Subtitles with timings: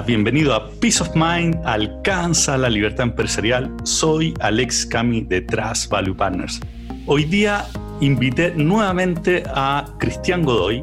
[0.00, 3.72] Bienvenido a Peace of Mind, alcanza la libertad empresarial.
[3.84, 6.60] Soy Alex Cami de Trust Value Partners.
[7.06, 7.66] Hoy día
[8.00, 10.82] invité nuevamente a Cristian Godoy.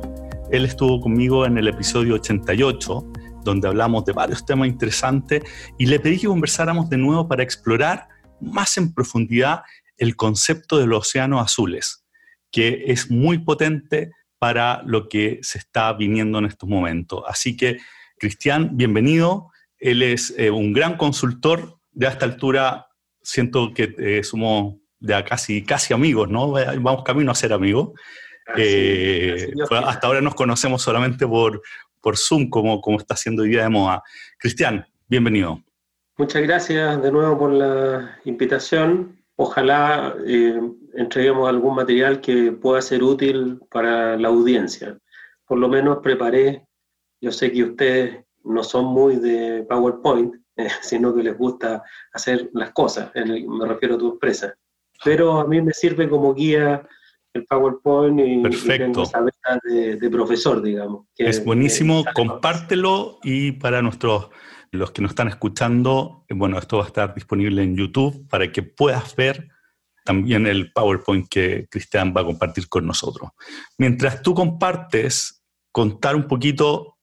[0.52, 3.12] Él estuvo conmigo en el episodio 88,
[3.44, 5.44] donde hablamos de varios temas interesantes
[5.78, 8.08] y le pedí que conversáramos de nuevo para explorar
[8.40, 9.64] más en profundidad
[9.98, 12.06] el concepto de los océanos azules,
[12.52, 17.24] que es muy potente para lo que se está viniendo en estos momentos.
[17.28, 17.80] Así que
[18.20, 19.52] Cristian, bienvenido.
[19.80, 21.78] Él es eh, un gran consultor.
[21.92, 22.88] De esta altura
[23.22, 26.52] siento que eh, somos ya casi, casi amigos, ¿no?
[26.52, 27.92] Vamos camino a ser amigos.
[28.58, 29.52] Eh,
[29.86, 31.62] hasta ahora nos conocemos solamente por,
[32.02, 34.04] por Zoom, como, como está haciendo hoy día de moda.
[34.38, 35.64] Cristian, bienvenido.
[36.18, 39.18] Muchas gracias de nuevo por la invitación.
[39.38, 40.16] Ojalá
[40.94, 44.98] entreguemos algún material que pueda ser útil para la audiencia.
[45.46, 46.69] Por lo menos preparé
[47.22, 52.50] yo sé que ustedes no son muy de PowerPoint, eh, sino que les gusta hacer
[52.54, 54.54] las cosas, me refiero a tu empresa.
[55.04, 56.86] Pero a mí me sirve como guía
[57.34, 59.04] el PowerPoint y, Perfecto.
[59.64, 61.06] de, profesor, digamos.
[61.16, 64.30] es buenísimo, compártelo y para nuestros
[64.72, 68.62] los que nos están escuchando, bueno, esto va a estar disponible en YouTube para que
[68.62, 69.48] puedas ver
[70.06, 73.32] también el PowerPoint que Cristian va a compartir con nosotros.
[73.78, 76.99] Mientras tú compartes, contar un poquito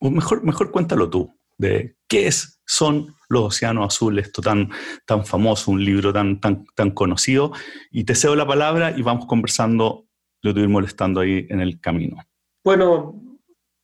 [0.00, 4.70] mejor, mejor cuéntalo tú, de qué es, son los océanos azules, esto tan,
[5.04, 7.52] tan famoso, un libro tan, tan, tan conocido,
[7.90, 10.06] y te cedo la palabra y vamos conversando,
[10.42, 12.16] lo estoy molestando ahí en el camino.
[12.64, 13.20] Bueno,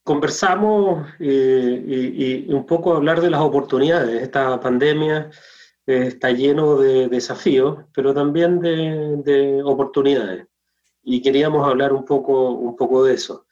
[0.06, 4.23] conversamos eh, y, un poco hablar de las oportunidades.
[4.23, 5.30] Esta pandemia
[5.84, 10.47] eh, está lleno de desafíos, pero también de, de, oportunidades.
[11.03, 13.45] Y queríamos hablar un poco, un poco de eso.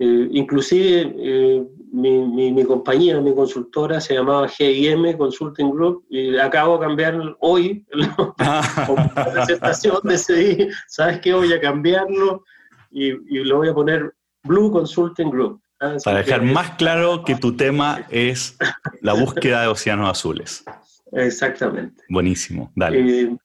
[0.00, 6.78] Eh, inclusive eh, mi, mi, compañía, mi consultora se llamaba GIM Consulting Group y acabo
[6.78, 11.34] de cambiar hoy la presentación, decidí, ¿sabes qué?
[11.34, 12.44] Voy a cambiarlo
[12.92, 14.14] y, y lo voy a poner
[14.44, 15.60] Blue Consulting Group.
[15.80, 15.96] ¿ah?
[16.04, 18.56] Para dejar más claro que tu tema es
[19.00, 20.64] la búsqueda de océanos azules.
[21.12, 22.04] Exactamente.
[22.08, 23.22] Buenísimo, dale.
[23.22, 23.36] Eh,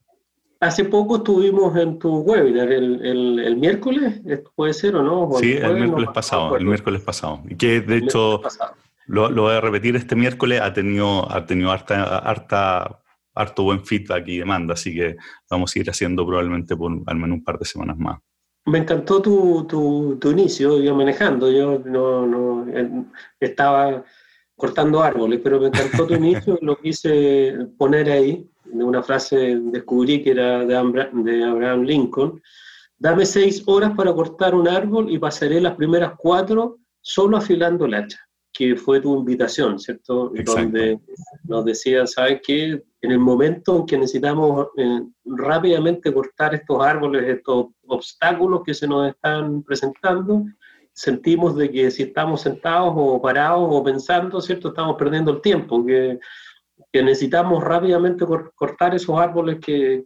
[0.63, 4.21] Hace poco estuvimos en tu webinar, el, miércoles,
[4.55, 5.29] ¿puede ser o no?
[5.37, 7.41] sí, el, miércoles pasado, el miércoles pasado.
[7.57, 8.41] Que de hecho
[9.07, 13.01] lo, voy a repetir este miércoles, ha tenido, ha tenido harta, harta,
[13.35, 15.17] harto buen feedback y demanda, así que
[15.49, 18.19] vamos a ir haciendo probablemente por al menos un par de semanas más.
[18.65, 22.65] Me encantó tu, tu, inicio, yo manejando, yo no, no
[23.37, 24.05] estaba
[24.55, 30.21] cortando árboles, pero me encantó tu inicio, lo quise poner ahí de una frase descubrí
[30.23, 32.41] que era de Abraham Lincoln,
[32.97, 37.93] dame seis horas para cortar un árbol y pasaré las primeras cuatro solo afilando el
[37.93, 38.19] hacha,
[38.51, 40.31] que fue tu invitación, ¿cierto?
[40.45, 40.99] Donde
[41.43, 42.81] nos decía, ¿sabes qué?
[43.01, 48.87] En el momento en que necesitamos eh, rápidamente cortar estos árboles, estos obstáculos que se
[48.87, 50.45] nos están presentando,
[50.93, 54.69] sentimos de que si estamos sentados o parados o pensando, ¿cierto?
[54.69, 56.19] Estamos perdiendo el tiempo, que
[56.93, 58.23] que necesitamos rápidamente
[58.55, 60.05] cortar esos árboles que,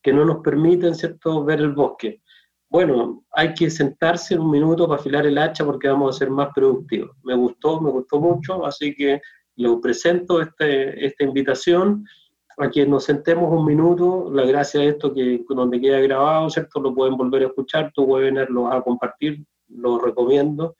[0.00, 1.44] que no nos permiten ¿cierto?
[1.44, 2.22] ver el bosque.
[2.70, 6.50] Bueno, hay que sentarse un minuto para afilar el hacha porque vamos a ser más
[6.54, 7.10] productivos.
[7.24, 9.20] Me gustó, me gustó mucho, así que
[9.56, 12.06] lo presento este, esta invitación
[12.58, 14.30] a que nos sentemos un minuto.
[14.32, 16.80] La gracia de esto que donde queda grabado, ¿cierto?
[16.80, 20.76] Lo pueden volver a escuchar, tu webinar lo vas a compartir, lo recomiendo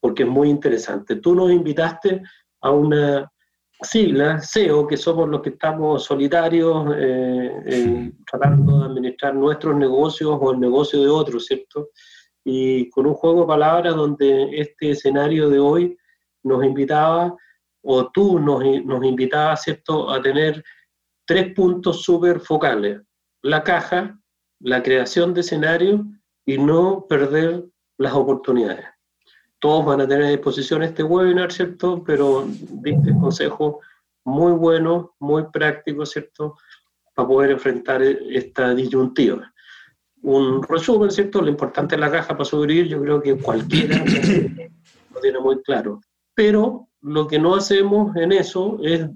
[0.00, 1.16] porque es muy interesante.
[1.16, 2.22] Tú nos invitaste
[2.60, 3.32] a una
[3.82, 10.52] sigla, SEO, que somos los que estamos solitarios eh, tratando de administrar nuestros negocios o
[10.52, 11.90] el negocio de otros, ¿cierto?
[12.44, 15.96] Y con un juego de palabras donde este escenario de hoy
[16.42, 17.34] nos invitaba,
[17.84, 20.62] o tú nos, nos invitabas, ¿cierto?, a tener
[21.26, 23.00] tres puntos súper focales.
[23.42, 24.18] La caja,
[24.60, 26.04] la creación de escenario
[26.46, 27.64] y no perder
[27.98, 28.91] las oportunidades
[29.62, 32.02] todos van a tener a disposición este webinar, ¿cierto?
[32.04, 33.78] Pero diste consejo
[34.24, 36.56] muy bueno, muy práctico, ¿cierto?
[37.14, 39.54] Para poder enfrentar esta disyuntiva.
[40.22, 41.40] Un resumen, ¿cierto?
[41.40, 43.98] Lo importante es la caja para subir, yo creo que cualquiera
[45.14, 46.00] lo tiene muy claro.
[46.34, 49.08] Pero lo que no hacemos en eso es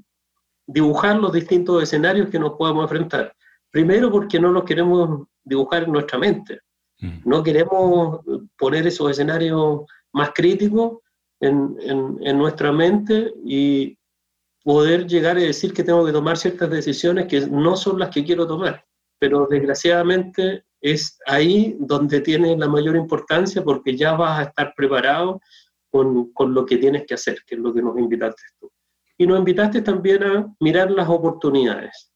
[0.65, 3.35] dibujar los distintos escenarios que nos podemos enfrentar.
[3.73, 6.61] Primero porque no los queremos dibujar en nuestra mente.
[7.01, 7.19] Mm.
[7.25, 8.21] No queremos
[8.57, 9.81] poner esos escenarios
[10.17, 11.03] más crítico
[11.41, 11.77] en,
[12.23, 13.99] en, nuestra mente y
[14.65, 18.25] poder llegar a decir que tengo que tomar ciertas decisiones que no son las que
[18.25, 18.83] quiero tomar.
[19.19, 25.39] Pero desgraciadamente es ahí donde tiene la mayor importancia porque ya vas a estar preparado
[25.91, 28.73] con, con, lo que tienes que hacer, que es lo que nos invitaste tú.
[29.19, 32.11] y nos invitaste también a mirar las oportunidades,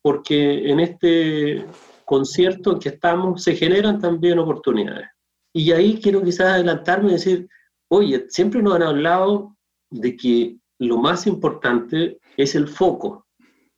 [0.00, 1.66] porque en este
[2.04, 5.08] concierto en que estamos se generan también oportunidades.
[5.52, 7.48] Y ahí quiero quizás adelantarme y decir,
[7.88, 9.56] oye, siempre nos han hablado
[9.90, 13.26] de que lo más importante es el foco.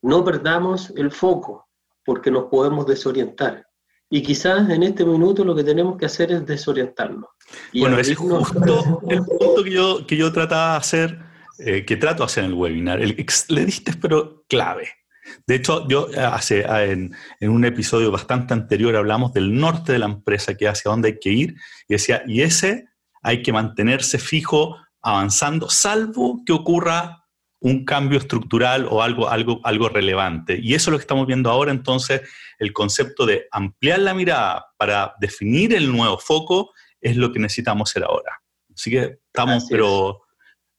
[0.03, 1.69] No perdamos el foco,
[2.05, 3.67] porque nos podemos desorientar.
[4.11, 7.31] Y quizás en este minuto lo que tenemos que hacer es desorientarnos.
[7.75, 11.19] bueno, ese es justo el punto que yo, que yo trataba de hacer,
[11.59, 13.01] eh, que trato de hacer en el webinar.
[13.01, 13.17] El,
[13.49, 14.89] le diste, pero clave.
[15.46, 19.93] De hecho, yo eh, hace, ah, en, en, un episodio bastante anterior hablamos del norte
[19.93, 21.55] de la empresa, que hacia dónde hay que ir,
[21.88, 22.87] y decía, y ese
[23.23, 27.23] hay que mantenerse fijo, avanzando, salvo que ocurra
[27.61, 30.58] un cambio estructural o algo, algo, algo relevante.
[30.61, 32.23] Y eso es lo que estamos viendo ahora, entonces,
[32.58, 37.90] el concepto de ampliar la mirada para definir el nuevo foco es lo que necesitamos
[37.90, 38.43] hacer ahora.
[38.75, 40.23] Así que estamos, pero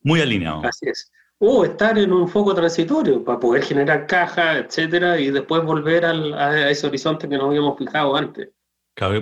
[0.01, 0.65] muy alineados.
[0.65, 1.11] Así es.
[1.45, 6.33] O estar en un foco transitorio para poder generar caja, etcétera, y después volver al,
[6.33, 8.51] a ese horizonte que nos habíamos fijado antes.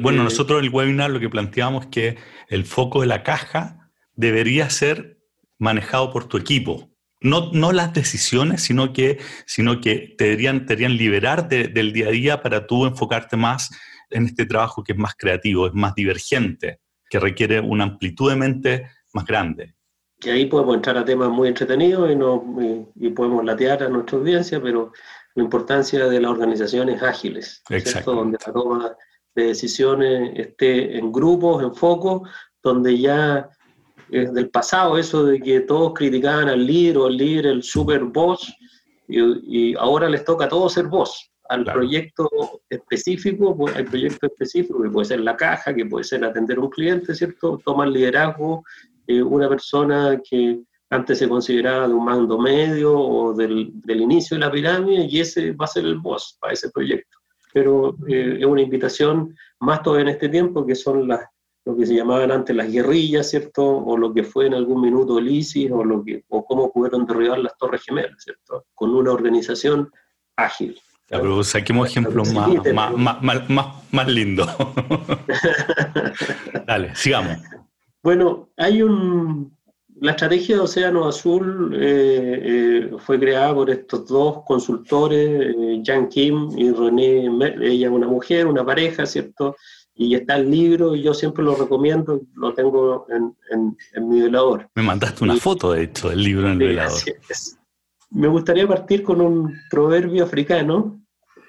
[0.02, 3.24] Bueno, eh, nosotros en el webinar lo que planteamos es que el foco de la
[3.24, 5.18] caja debería ser
[5.58, 6.92] manejado por tu equipo,
[7.22, 9.18] no, no las decisiones, sino que,
[9.48, 13.72] sino que te deberían, te deberían liberar del día a día para tú enfocarte más
[14.12, 18.36] en este trabajo que es más creativo, es más divergente, que requiere una amplitud de
[18.36, 19.74] mente más grande.
[20.24, 22.44] Y ahí podemos entrar a temas muy entretenidos y, no,
[22.96, 24.92] y, podemos latear a nuestra audiencia, pero
[25.36, 28.14] la importancia de las organizaciones ágiles, ¿cierto?
[28.14, 28.96] donde la toma
[29.34, 32.30] de decisiones esté en grupos, en focos,
[32.62, 33.50] donde ya
[34.12, 38.04] es del pasado eso de que todos criticaban al líder o al líder, el super
[38.04, 38.54] boss,
[39.08, 41.30] y, ahora les toca a todos ser boss.
[41.50, 42.30] Al proyecto
[42.70, 46.62] específico, pues, hay proyecto específico que puede ser la caja, que puede ser atender a
[46.62, 47.60] un cliente, ¿cierto?
[47.66, 48.64] Tomar liderazgo,
[49.18, 54.36] eh, una persona que antes se consideraba de un mando medio o del, del, inicio
[54.36, 57.18] de la pirámide, y ese va a ser el boss para ese proyecto.
[57.54, 61.22] Pero eh, es una invitación más todavía en este tiempo, que son las
[61.66, 63.64] lo que se llamaban antes las guerrillas, ¿cierto?
[63.64, 67.06] O lo que fue en algún minuto el ISIS, o, lo que, o cómo pudieron
[67.06, 68.66] derribar las Torres Gemelas, ¿cierto?
[68.74, 69.92] Con una organización
[70.36, 70.80] ágil.
[71.08, 74.50] pero saquemos ejemplos más, más, más, más, más lindos.
[76.66, 77.38] Dale, sigamos.
[78.04, 79.58] Bueno, hay un...
[80.00, 86.10] La estrategia de Océano Azul eh, eh, fue creada por estos dos consultores, eh, Jan
[86.10, 87.30] Kim y René,
[87.62, 89.56] ella una mujer, una pareja, ¿cierto?
[89.94, 94.68] y está el libro y yo siempre lo recomiendo, lo tengo en, en, mi velador.
[94.74, 97.00] Me mandaste una foto, de hecho, del libro en el velador.
[98.10, 101.00] Me gustaría partir con un proverbio africano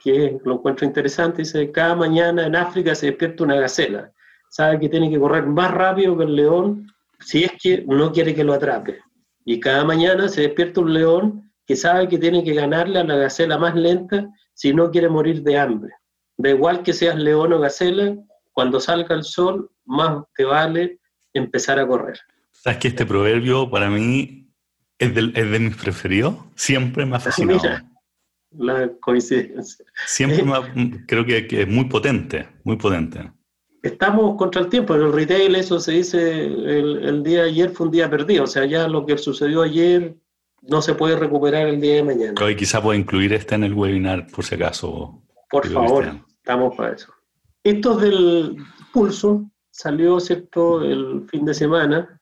[0.04, 1.42] que lo encuentro interesante.
[1.42, 4.12] Dice, cada mañana en África se despierta una gacela.
[4.52, 6.86] Sabe que tiene que correr más rápido que el león
[7.20, 8.98] si es que no quiere que lo atrape.
[9.46, 13.16] Y cada mañana se despierta un león que sabe que tiene que ganarle a la
[13.16, 15.92] gacela más lenta si no quiere morir de hambre.
[16.36, 18.14] Da igual que seas león o gacela,
[18.52, 21.00] cuando salga el sol, más te vale
[21.32, 22.18] empezar a correr.
[22.50, 24.52] ¿Sabes que este proverbio para mí
[24.98, 26.36] es, de mis preferidos?
[26.56, 27.62] Siempre me ha fascinado.
[28.50, 29.86] la coincidencia.
[30.04, 30.44] Siempre
[31.06, 33.32] creo que, es muy potente, muy potente.
[33.82, 37.86] Estamos contra el tiempo, en el retail eso se dice, el, día de ayer fue
[37.86, 40.14] un día perdido, o sea, ya lo que sucedió ayer
[40.62, 42.34] no se puede recuperar el día de mañana.
[42.40, 45.20] Hoy quizá pueda incluir este en el webinar, por si acaso.
[45.50, 47.12] Por favor, estamos para eso.
[47.64, 48.56] Esto del
[48.92, 52.20] pulso salió, ¿cierto?, el fin de semana,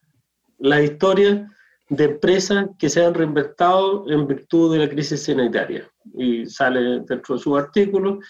[0.59, 1.51] la historia
[1.91, 5.91] de empresas que se han reinventado en virtud de la crisis sanitaria.
[6.15, 8.21] Y sale dentro de su artículo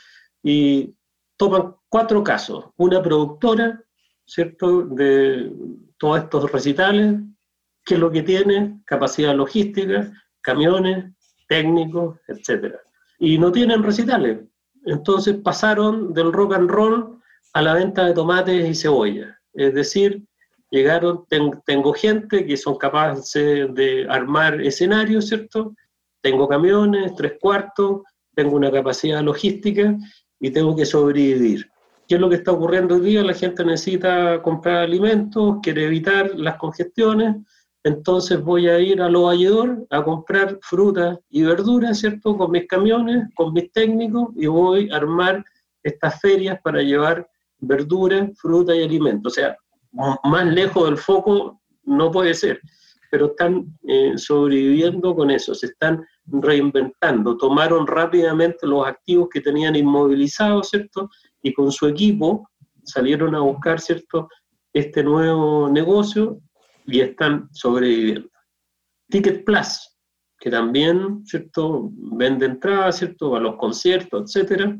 [0.42, 0.94] y
[1.40, 2.66] toman cuatro casos.
[2.76, 3.82] Una productora,
[4.26, 5.50] ¿cierto?, de
[5.96, 7.18] todos estos recitales,
[7.82, 11.14] que es lo que tiene, capacidad logística, camiones,
[11.48, 12.74] técnicos, etc.
[13.18, 14.40] Y no tienen recitales,
[14.84, 17.18] entonces pasaron del rock and roll
[17.54, 19.40] a la venta de tomates y cebolla.
[19.54, 20.22] Es decir,
[20.70, 21.24] llegaron,
[21.64, 25.74] tengo gente que son capaces de armar escenarios, ¿cierto?
[26.20, 28.02] Tengo camiones, tres cuartos,
[28.34, 29.96] tengo una capacidad logística
[30.40, 31.70] y tengo que sobrevivir.
[32.08, 33.22] ¿Qué es lo que está ocurriendo hoy día?
[33.22, 37.36] La gente necesita comprar alimentos, quiere evitar las congestiones,
[37.84, 42.36] entonces voy a ir a lo valledor a comprar frutas y verduras, ¿cierto?
[42.36, 45.44] Con mis camiones, con mis técnicos y voy a armar
[45.82, 47.28] estas ferias para llevar
[47.58, 49.32] verduras, fruta y alimentos.
[49.32, 49.56] O sea,
[49.92, 52.60] más lejos del foco no puede ser,
[53.10, 59.76] pero están eh, sobreviviendo con eso, se están reinventando, tomaron rápidamente los activos que tenían
[59.76, 61.10] inmovilizados, ¿cierto?
[61.42, 62.48] Y con su equipo
[62.84, 64.28] salieron a buscar, ¿cierto?
[64.72, 66.40] Este nuevo negocio
[66.86, 68.28] y están sobreviviendo.
[69.08, 69.96] Ticket Plus,
[70.38, 74.78] que también, ¿cierto?, vende entradas, ¿cierto?, a los conciertos, etcétera.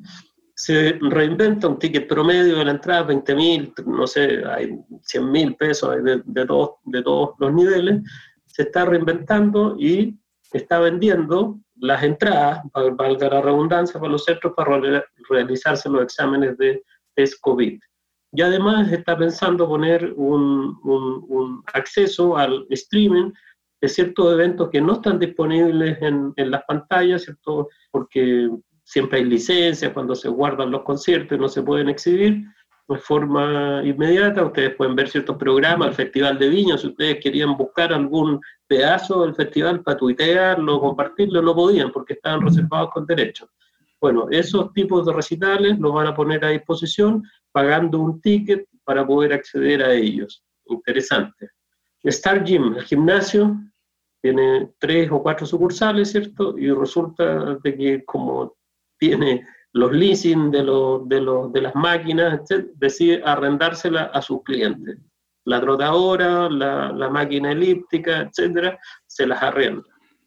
[0.55, 5.57] Se reinventa un ticket promedio de la entrada, 20 mil, no sé, hay 100 mil
[5.57, 8.03] pesos de, de, todos, de todos los niveles.
[8.47, 10.20] Se está reinventando y
[10.53, 14.81] está vendiendo las entradas, valga la redundancia, para los centros para
[15.29, 16.83] realizarse los exámenes de
[17.15, 17.81] test COVID.
[18.33, 23.33] Y además está pensando poner un, un, acceso al streaming
[23.81, 27.69] de ciertos eventos que no están disponibles en, en, las pantallas, ¿cierto?
[27.91, 28.49] Porque
[28.85, 32.45] siempre hay licencias cuando se guardan los conciertos y no se pueden exhibir
[32.91, 34.45] de forma inmediata.
[34.45, 39.23] Ustedes pueden ver ciertos programas, el Festival de Viña, si ustedes querían buscar algún pedazo
[39.23, 43.49] del festival para tuitearlo, compartirlo, no podían porque estaban reservados con derechos.
[44.01, 49.07] Bueno, esos tipos de recitales los van a poner a disposición pagando un ticket para
[49.07, 50.43] poder acceder a ellos.
[50.67, 51.51] Interesante.
[52.03, 53.57] Star Gym, el gimnasio,
[54.23, 56.59] tiene tres o cuatro sucursales, ¿cierto?
[56.59, 58.57] Y resulta de que como
[58.99, 62.41] tiene los leasing de, los, de, los, de las máquinas,
[62.75, 64.99] decide arrendársela a sus clientes.
[65.45, 69.85] La trotadora, la, la máquina elíptica, etcétera, se las arrenda.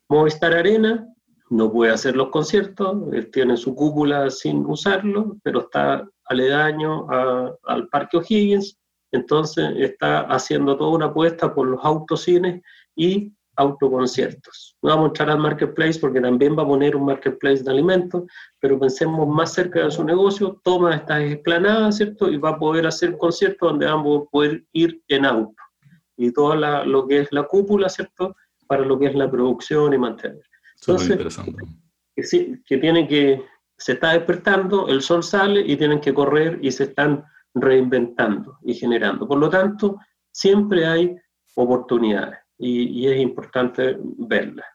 [0.10, 1.08] Movistar Arena
[1.50, 2.98] no puede hacer los conciertos,
[3.32, 8.80] tiene su cúpula sin usarlo, pero está aledaño al Parque O'Higgins,
[9.12, 12.62] entonces está haciendo toda una apuesta por los autocines
[12.96, 14.78] y autoconciertos.
[14.82, 18.24] No vamos a entrar al marketplace porque también va a poner un marketplace de alimentos,
[18.60, 22.30] pero pensemos más cerca de su negocio, toma estas explanadas, ¿cierto?
[22.30, 25.62] Y va a poder hacer conciertos donde vamos a poder ir en auto.
[26.18, 28.36] Y todo lo que es la cúpula, ¿cierto?
[28.68, 30.44] Para lo que es la producción y mantener.
[30.80, 31.38] Entonces,
[32.16, 33.44] que, sí, que tienen que,
[33.78, 38.74] se está despertando, el sol sale y tienen que correr y se están reinventando y
[38.74, 39.28] generando.
[39.28, 39.98] Por lo tanto,
[40.32, 41.16] siempre hay
[41.56, 44.65] oportunidades y, es importante verlas.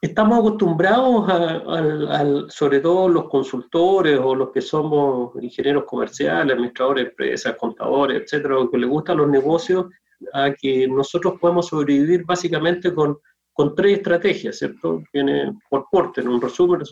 [0.00, 7.10] Estamos acostumbrados, a, sobre todo los consultores o los que somos ingenieros comerciales, administradores de
[7.10, 9.86] empresas, contadores, etcétera, que les gustan los negocios,
[10.32, 13.18] a que nosotros podemos sobrevivir básicamente con,
[13.52, 15.02] con tres estrategias, ¿cierto?
[15.12, 16.82] Viene por porte, en un resumen,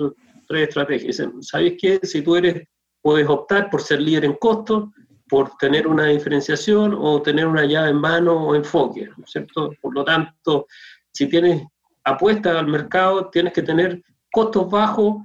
[0.48, 1.22] tres estrategias.
[1.40, 2.00] ¿Sabes qué?
[2.02, 2.66] Si tú eres,
[3.02, 4.88] puedes optar por ser líder en costos,
[5.32, 9.72] por tener una diferenciación o tener una llave en mano o enfoque, cierto?
[9.80, 10.66] Por lo tanto,
[11.10, 11.62] si tienes
[12.04, 15.22] apuesta al mercado, tienes que tener costos bajos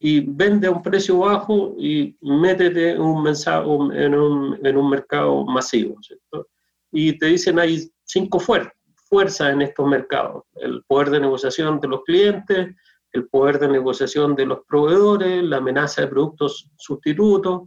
[0.00, 5.44] y vende a un precio bajo y métete un mensaje en, un, en un mercado
[5.44, 6.48] masivo, ¿cierto?
[6.90, 12.02] Y te dicen hay cinco fuerzas en estos mercados, el poder de negociación de los
[12.02, 12.74] clientes,
[13.12, 17.62] el poder de negociación de los proveedores, la amenaza de productos sustitutos,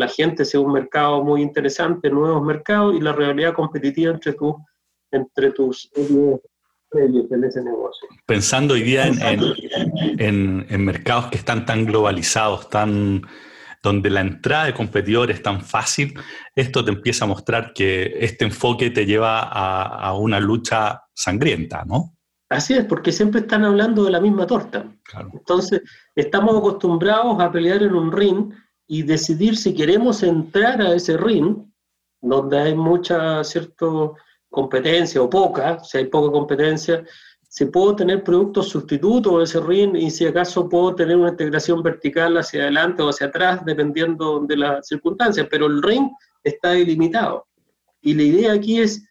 [0.00, 4.56] la gente sea un mercado muy interesante, nuevos mercados y la realidad competitiva entre, tu,
[5.10, 8.08] entre tus en ese negocio.
[8.24, 13.20] Pensando hoy día en, en, mercados que están tan globalizados, tan,
[13.82, 16.14] donde la entrada de competidores es tan fácil,
[16.54, 21.84] esto te empieza a mostrar que este enfoque te lleva a, a una lucha sangrienta,
[21.84, 22.16] ¿no?
[22.48, 24.86] Así es, porque siempre están hablando de la misma torta.
[25.34, 25.82] Entonces,
[26.16, 28.50] estamos acostumbrados a pelear en un ring
[28.92, 31.58] y decidir si queremos entrar a ese ring,
[32.20, 34.16] donde hay mucha cierto
[34.50, 37.04] competencia o poca, si hay poca competencia,
[37.40, 41.84] si puedo tener productos sustitutos de ese ring y si acaso puedo tener una integración
[41.84, 46.10] vertical hacia adelante o hacia atrás, dependiendo de las circunstancias, pero el ring
[46.42, 47.46] está ilimitado.
[48.00, 49.08] Y la idea aquí es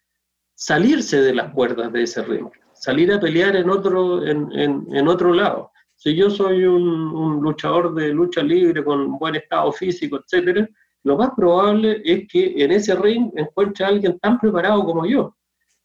[0.55, 4.51] salirse de las cuerdas de ese ring, salir a pelear en otro, en,
[4.93, 5.68] en otro lado.
[5.99, 10.65] Si yo soy un, luchador de lucha libre con buen estado físico, etcétera,
[11.03, 15.35] lo más probable es que en ese ring encuentre a alguien tan preparado como yo.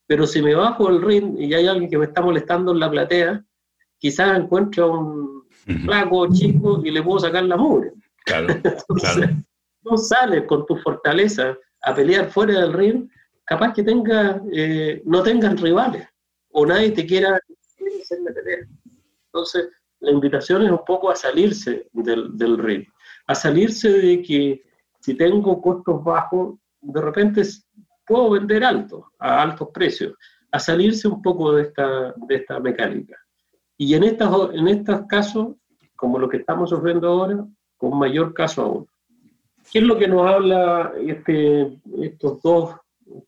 [0.07, 2.93] Pero si me bajo el ring y hay alguien que me está molestando en la
[2.93, 3.45] platea,
[3.99, 5.49] quizás encuentre a un
[5.83, 7.93] flaco chico y le puedo sacar la mugre.
[8.25, 8.47] Claro,
[9.01, 9.33] claro.
[9.83, 13.09] No sales con tu fortaleza a pelear fuera del ring,
[13.45, 16.07] capaz que tenga, eh, no tengan rivales
[16.53, 17.37] o nadie te quiera
[18.01, 18.69] hacerme pelear.
[19.27, 19.71] Entonces,
[20.05, 22.85] la invitación es un poco a salirse del, del ring,
[23.27, 24.63] a salirse de que
[25.01, 27.43] si tengo costos bajos, de repente
[28.07, 30.15] puedo vender alto, a altos precios,
[30.53, 33.17] a salirse un poco de esta, de esta mecánica.
[33.77, 35.57] Y en, estas, en estos casos,
[35.97, 37.45] como lo que estamos sufriendo ahora,
[37.77, 38.87] con mayor caso aún.
[39.73, 42.77] ¿Qué es lo que nos habla este, estos dos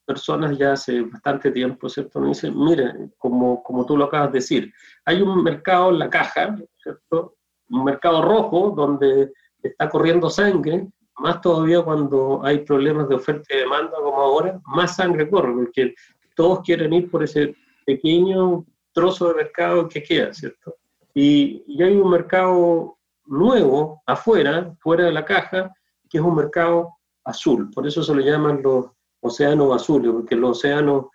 [0.04, 2.20] personas ya hace bastante tiempo, ¿cierto?
[2.20, 4.72] Me dicen, mire, como, como tú lo acabas de decir,
[5.06, 7.36] hay un mercado en la caja, ¿cierto?
[7.70, 9.32] Un mercado rojo donde
[9.62, 14.96] está corriendo sangre, más todavía cuando hay problemas de oferta y demanda como ahora, más
[14.96, 15.94] sangre corre, porque
[16.34, 17.54] todos quieren ir por ese
[17.86, 20.74] pequeño trozo de mercado que queda, ¿cierto?
[21.14, 25.72] Y, y hay un mercado nuevo afuera, fuera de la caja,
[26.08, 26.90] que es un mercado
[27.24, 27.70] azul.
[27.70, 28.86] Por eso se le llaman los
[29.20, 31.06] océanos azules, porque los océanos,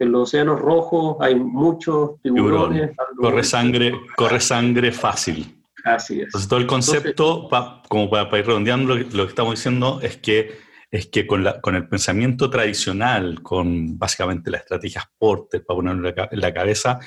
[0.00, 2.90] en los océanos rojos hay muchos tiburones.
[3.16, 5.62] Corre sangre, corre sangre fácil.
[5.84, 6.26] Así es.
[6.26, 7.48] Entonces, todo el concepto,
[7.88, 10.58] como para, ir redondeando, lo, que estamos diciendo es que,
[10.90, 16.08] es que con, la, con el pensamiento tradicional, con básicamente las estrategias Porter, para ponerlo
[16.08, 16.98] en la, cabeza,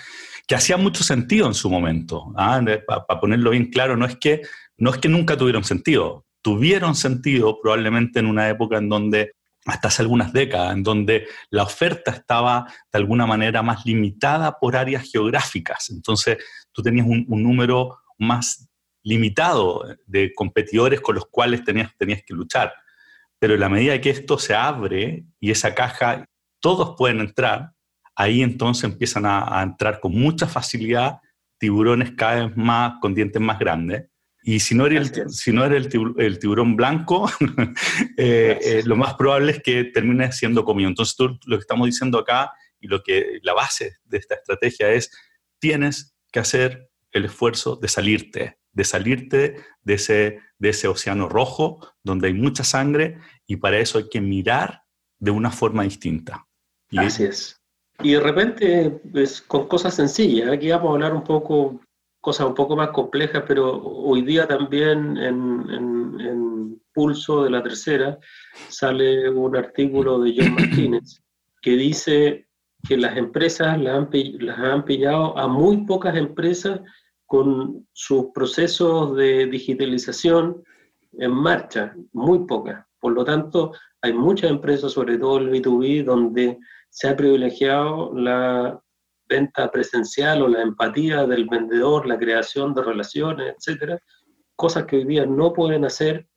[0.48, 2.32] que hacía mucho sentido en su momento.
[2.38, 2.62] ¿ah?
[2.86, 4.42] Para, ponerlo bien claro, no es, que,
[4.78, 9.32] no es que nunca tuvieron sentido, tuvieron sentido probablemente en una época en donde
[9.65, 14.75] hasta hace algunas décadas, en donde la oferta estaba de alguna manera más limitada por
[14.75, 15.89] áreas geográficas.
[15.89, 16.38] Entonces,
[16.72, 18.70] tú tenías un, número más
[19.03, 22.74] limitado de competidores con los cuales tenías, tenías que luchar.
[23.39, 26.25] Pero en la medida que esto se abre y esa caja,
[26.60, 27.74] todos pueden entrar,
[28.15, 31.20] ahí entonces empiezan a, entrar con mucha facilidad
[31.58, 34.10] tiburones cada vez más, con dientes más grandes.
[34.44, 37.30] Y si no eres el, si no eres el, tiburón blanco,
[38.18, 40.90] eh, eh, lo más probable es que termine siendo comido.
[40.90, 44.92] Entonces, tú, lo que estamos diciendo acá y lo que la base de esta estrategia
[44.92, 45.12] es,
[45.60, 51.80] tienes que hacer el esfuerzo de salirte, de salirte de ese, de ese océano rojo
[52.04, 54.84] donde hay mucha sangre y para eso hay que mirar
[55.20, 56.46] de una forma distinta.
[56.98, 57.64] Así es.
[58.02, 61.80] Y de repente, pues, con cosas sencillas, aquí vamos a hablar un poco,
[62.24, 68.20] cosas un poco más complejas, pero hoy día también en, en, Pulso de la Tercera
[68.70, 71.24] sale un artículo de John Martínez
[71.60, 72.48] que dice
[72.88, 76.82] que las empresas las han, las han pillado a muy pocas empresas
[77.25, 80.63] con sus procesos de digitalización
[81.13, 82.86] en marcha, muy pocas.
[83.00, 88.80] Por lo tanto, hay muchas empresas, sobre todo el B2B, donde se ha privilegiado la
[89.28, 94.00] venta presencial o la empatía del vendedor, la creación de relaciones, etcétera,
[94.56, 96.28] cosas que hoy día no pueden hacer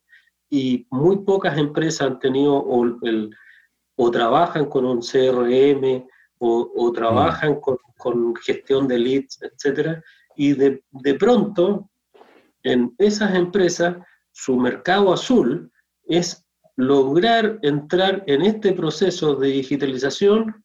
[0.49, 2.85] y muy pocas empresas han tenido o,
[3.95, 6.07] o trabajan con un CRM
[6.39, 7.59] o, o trabajan mm.
[7.59, 10.03] con, con, gestión de leads, etcétera,
[10.35, 11.89] y de, de pronto
[12.63, 13.97] en esas empresas
[14.31, 15.71] su mercado azul
[16.05, 16.45] es
[16.75, 20.63] lograr entrar en este proceso de digitalización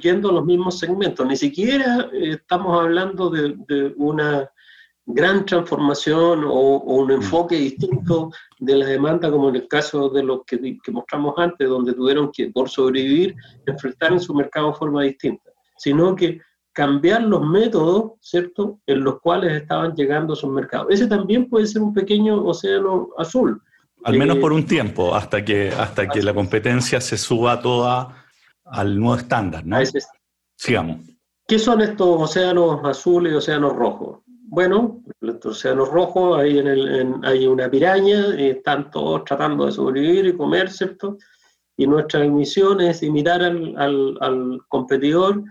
[0.00, 1.26] yendo a los mismos segmentos.
[1.26, 4.50] Ni siquiera eh, estamos hablando de, de, una
[5.06, 7.12] gran transformación o, un mm.
[7.12, 11.68] enfoque distinto de la demanda, como en el caso de los que, que mostramos antes,
[11.68, 13.34] donde tuvieron que, por sobrevivir,
[13.66, 16.40] enfrentar en su mercado de forma distinta, sino que
[16.72, 20.88] cambiar los métodos, ¿cierto?, en los cuales estaban llegando a sus mercados.
[20.90, 23.62] Ese también puede ser un pequeño océano azul.
[24.02, 28.23] Al menos eh, por un tiempo, hasta que, hasta que la competencia se suba toda
[28.64, 29.78] al nuevo estándar, ¿no?
[30.56, 31.00] Sigamos.
[31.46, 34.20] ¿Qué son estos océanos azules y océanos rojos?
[34.26, 39.72] Bueno, los océanos rojos, ahí en el, hay una piraña, y están todos tratando de
[39.72, 41.18] sobrevivir y comer, ¿cierto?
[41.76, 45.42] Y nuestra misión es imitar al, al, al competidor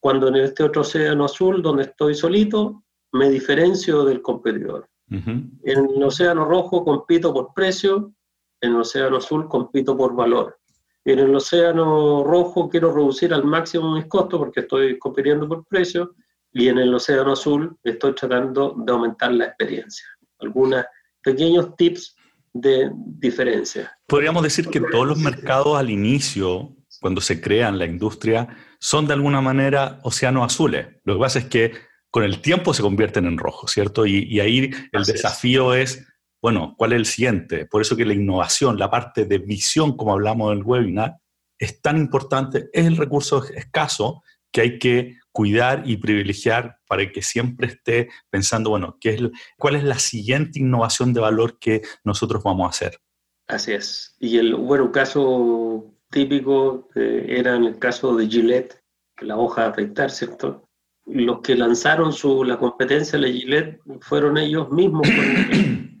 [0.00, 4.88] cuando en este otro océano azul, donde estoy solito, me diferencio del competidor.
[5.08, 8.12] En el océano rojo compito por precio,
[8.60, 10.58] en el océano azul compito por valor.
[11.04, 16.14] En el océano rojo quiero reducir al máximo mis costos porque estoy compitiendo por precio
[16.52, 20.06] y en el océano azul estoy tratando de aumentar la experiencia.
[20.38, 20.84] Algunos
[21.22, 22.16] pequeños tips
[22.52, 23.96] de diferencia.
[24.06, 29.14] Podríamos decir que todos los mercados al inicio, cuando se crean la industria, son de
[29.14, 30.86] alguna manera océanos azules.
[31.04, 31.72] Lo que pasa es que
[32.10, 34.04] con el tiempo se convierten en rojos, ¿cierto?
[34.04, 36.06] Y, ahí el desafío es.
[36.42, 37.66] Bueno, ¿cuál es el siguiente?
[37.66, 41.18] Por eso que la innovación, la parte de visión, como hablamos en el webinar,
[41.56, 47.22] es tan importante, es el recurso escaso que hay que cuidar y privilegiar para que
[47.22, 49.22] siempre esté pensando, bueno, ¿qué es,
[49.56, 52.98] ¿cuál es la siguiente innovación de valor que nosotros vamos a hacer?
[53.46, 54.16] Así es.
[54.18, 58.82] Y el, bueno, caso típico eh, era en el caso de Gillette,
[59.20, 60.64] la hoja de afeitar, ¿cierto?
[61.06, 65.88] Los que lanzaron su, la competencia de Gillette fueron ellos mismos con,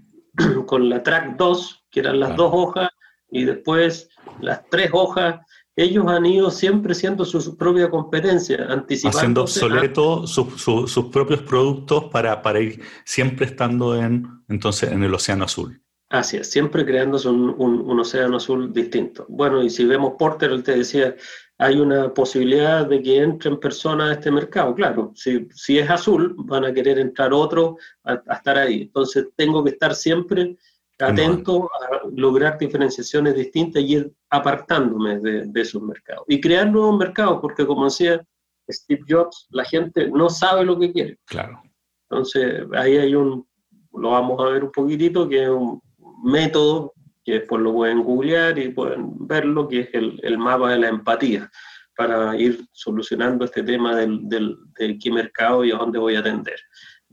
[0.78, 2.90] la Track 2, que eran las dos hojas,
[3.30, 4.08] y después
[4.40, 5.40] las tres hojas.
[5.74, 9.18] Ellos han ido siempre siendo su, propia competencia, anticipando.
[9.18, 15.46] Haciendo obsoleto sus propios productos para, para ir siempre estando en, entonces, en el océano
[15.46, 15.81] azul.
[16.12, 19.24] Así es, siempre creándose un, un, océano azul distinto.
[19.30, 21.16] Bueno, y si vemos Porter, él te decía,
[21.56, 24.74] hay una posibilidad de que entren personas a este mercado.
[24.74, 28.82] Claro, si, si es azul, van a querer entrar otros a, estar ahí.
[28.82, 30.58] Entonces, tengo que estar siempre
[30.98, 36.26] atento a lograr diferenciaciones distintas y ir apartándome de, de esos mercados.
[36.28, 38.22] Y crear nuevos mercados, porque como decía
[38.70, 41.18] Steve Jobs, la gente no sabe lo que quiere.
[41.24, 41.62] Claro.
[42.10, 43.48] Entonces, ahí hay un,
[43.94, 45.80] lo vamos a ver un poquitito, que es un
[46.22, 46.92] método
[47.24, 50.88] que después lo pueden googlear y pueden verlo, que es el, el mapa de la
[50.88, 51.50] empatía,
[51.96, 56.20] para ir solucionando este tema del, del, de qué mercado y a dónde voy a
[56.20, 56.58] atender.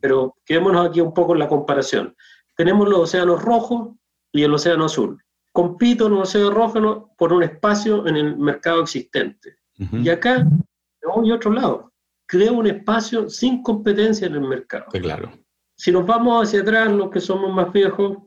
[0.01, 2.15] Pero quedémonos aquí un poco en la comparación.
[2.55, 3.95] Tenemos los océanos rojos
[4.31, 5.21] y el océano azul.
[5.51, 9.57] Compito en el océano rojo por un espacio en el mercado existente.
[9.93, 10.45] Y acá
[11.15, 11.93] voy a otro lado.
[12.25, 14.85] Creo un espacio sin competencia en el mercado.
[14.91, 15.31] claro.
[15.75, 18.17] Si nos vamos hacia atrás, los que somos más viejos,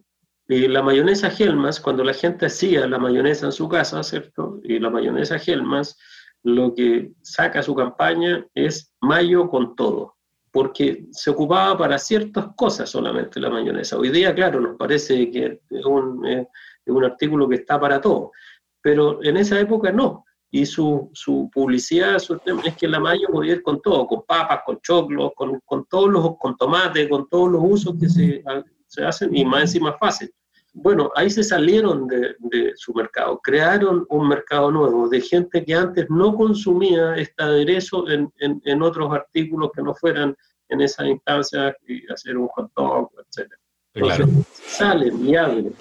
[0.48, 4.60] y la mayonesa Helmas, cuando la gente hacía la mayonesa en su casa, ¿cierto?
[4.64, 5.96] Y la mayonesa Helmas,
[6.42, 10.16] lo que saca su campaña es mayo con todo,
[10.50, 13.96] porque se ocupaba para ciertas cosas solamente la mayonesa.
[13.96, 16.46] Hoy día, claro, nos parece que es un,
[16.86, 18.32] un artículo que está para todo,
[18.80, 20.24] pero en esa época no.
[20.54, 21.10] Y su,
[21.50, 25.58] publicidad su, es que la mayo podía ir con todo, con papas, con choclos, con,
[25.64, 28.44] con todos los, con tomate, con todos los usos que se,
[28.92, 30.30] se hacen y más encima fácil.
[30.74, 35.74] Bueno, ahí se salieron de, de, su mercado, crearon un mercado nuevo de gente que
[35.74, 40.34] antes no consumía este aderezo en, en, en otros artículos que no fueran
[40.68, 43.50] en esa instancia y hacer un hot dog, etc.
[43.94, 44.44] Entonces, claro.
[44.64, 45.74] salen y abren.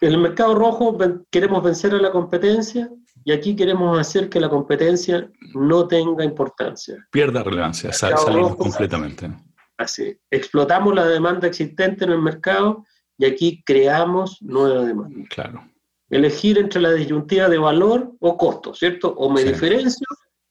[0.00, 0.96] En el mercado rojo
[1.30, 2.90] queremos vencer a la competencia
[3.24, 6.96] y aquí queremos hacer que la competencia no tenga importancia.
[7.10, 9.30] Pierda relevancia, salimos completamente.
[9.78, 12.84] Así, explotamos la demanda existente en el mercado
[13.18, 15.26] y aquí creamos nueva demanda.
[15.30, 15.68] Claro.
[16.10, 19.14] Elegir entre la disyuntiva de valor o costo, ¿cierto?
[19.14, 19.48] O me sí.
[19.48, 20.06] diferencio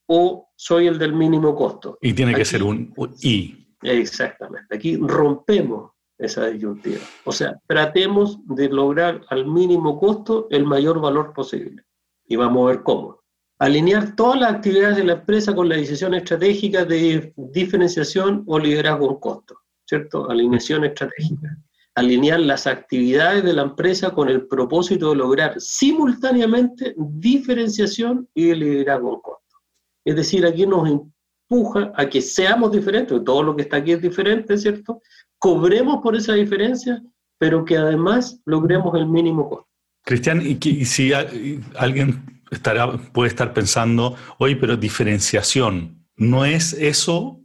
[0.07, 1.97] o soy el del mínimo costo.
[2.01, 3.67] Y tiene aquí, que ser un, I.
[3.83, 4.75] Exactamente.
[4.75, 7.01] Aquí rompemos esa disyuntiva.
[7.23, 11.83] O sea, tratemos de lograr al mínimo costo el mayor valor posible.
[12.25, 13.20] Y vamos a ver cómo
[13.61, 19.11] alinear todas las actividades de la empresa con la decisión estratégica de diferenciación o liderazgo
[19.11, 20.31] en costo, ¿cierto?
[20.31, 21.55] Alineación estratégica.
[21.93, 29.13] Alinear las actividades de la empresa con el propósito de lograr simultáneamente diferenciación y liderazgo
[29.13, 29.57] en costo.
[30.05, 34.01] Es decir, aquí nos empuja a que seamos diferentes, todo lo que está aquí es
[34.01, 35.03] diferente, ¿cierto?
[35.37, 36.99] Cobremos por esa diferencia,
[37.37, 39.67] pero que además logremos el mínimo costo.
[40.03, 47.39] Cristian, y, si alguien estará, puede estar pensando, oye, pero diferenciación, ¿no es eso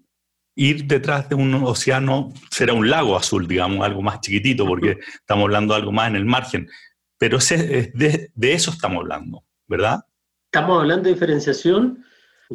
[0.56, 5.44] ir detrás de un océano, será un lago azul, digamos, algo más chiquitito, porque estamos
[5.44, 6.68] hablando de algo más en el margen,
[7.18, 10.00] pero ese, de, de, eso estamos hablando, ¿verdad?
[10.52, 12.04] Estamos hablando de diferenciación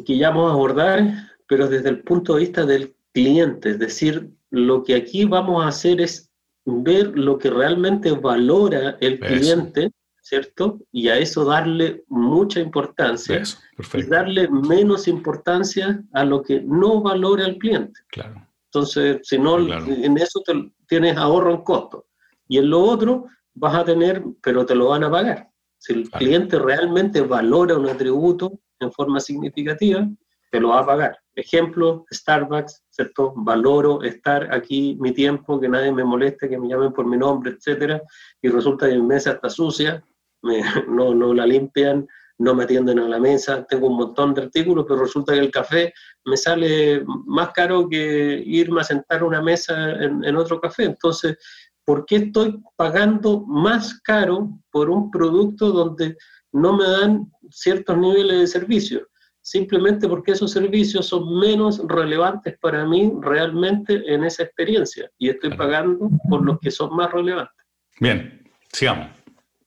[0.04, 4.30] que ya vamos a abordar, pero desde el punto de vista del cliente, es decir,
[4.50, 6.30] lo que aquí vamos a hacer es
[6.64, 9.26] ver lo que realmente valora el eso.
[9.26, 9.90] cliente
[10.22, 10.80] ¿cierto?
[10.92, 13.58] Y a eso darle mucha importancia eso,
[13.94, 18.00] y darle menos importancia a lo que no valora el cliente.
[18.08, 18.48] Claro.
[18.66, 19.84] Entonces, si no, claro.
[19.86, 22.06] en eso te, tienes ahorro en costo.
[22.48, 25.48] Y en lo otro vas a tener, pero te lo van a pagar.
[25.78, 26.24] Si el claro.
[26.24, 30.08] cliente realmente valora un atributo en forma significativa,
[30.50, 31.18] te lo va a pagar.
[31.34, 33.32] Ejemplo, Starbucks, ¿cierto?
[33.34, 37.52] Valoro estar aquí mi tiempo, que nadie me moleste, que me llamen por mi nombre,
[37.52, 38.02] etcétera,
[38.40, 40.04] y resulta que mi mesa está sucia,
[40.42, 42.06] me, no, no la limpian,
[42.38, 45.50] no me atienden a la mesa, tengo un montón de artículos, pero resulta que el
[45.50, 45.92] café
[46.24, 50.84] me sale más caro que irme a sentar a una mesa en, en otro café.
[50.84, 51.36] Entonces,
[51.84, 56.16] ¿por qué estoy pagando más caro por un producto donde
[56.52, 59.08] no me dan ciertos niveles de servicio?
[59.40, 65.56] Simplemente porque esos servicios son menos relevantes para mí realmente en esa experiencia y estoy
[65.56, 67.66] pagando por los que son más relevantes.
[67.98, 68.40] Bien,
[68.72, 69.08] sigamos.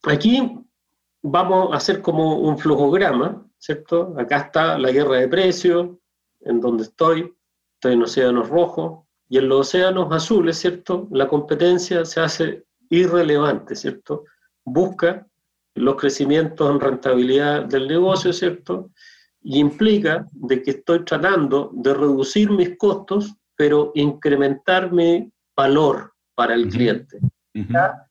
[0.03, 0.64] Aquí
[1.27, 4.13] vamos a hacer como un flujograma, ¿cierto?
[4.17, 5.89] Acá está la guerra de precios,
[6.41, 7.33] en donde estoy,
[7.73, 11.07] estoy en océanos rojos, y en los océanos azules, ¿cierto?
[11.11, 14.25] La competencia se hace irrelevante, ¿cierto?
[14.63, 15.25] Busca
[15.73, 18.91] los crecimientos en rentabilidad del negocio, ¿cierto?
[19.41, 26.53] Y implica de que estoy tratando de reducir mis costos, pero incrementar mi valor para
[26.53, 27.17] el cliente.
[27.55, 28.05] Uh -huh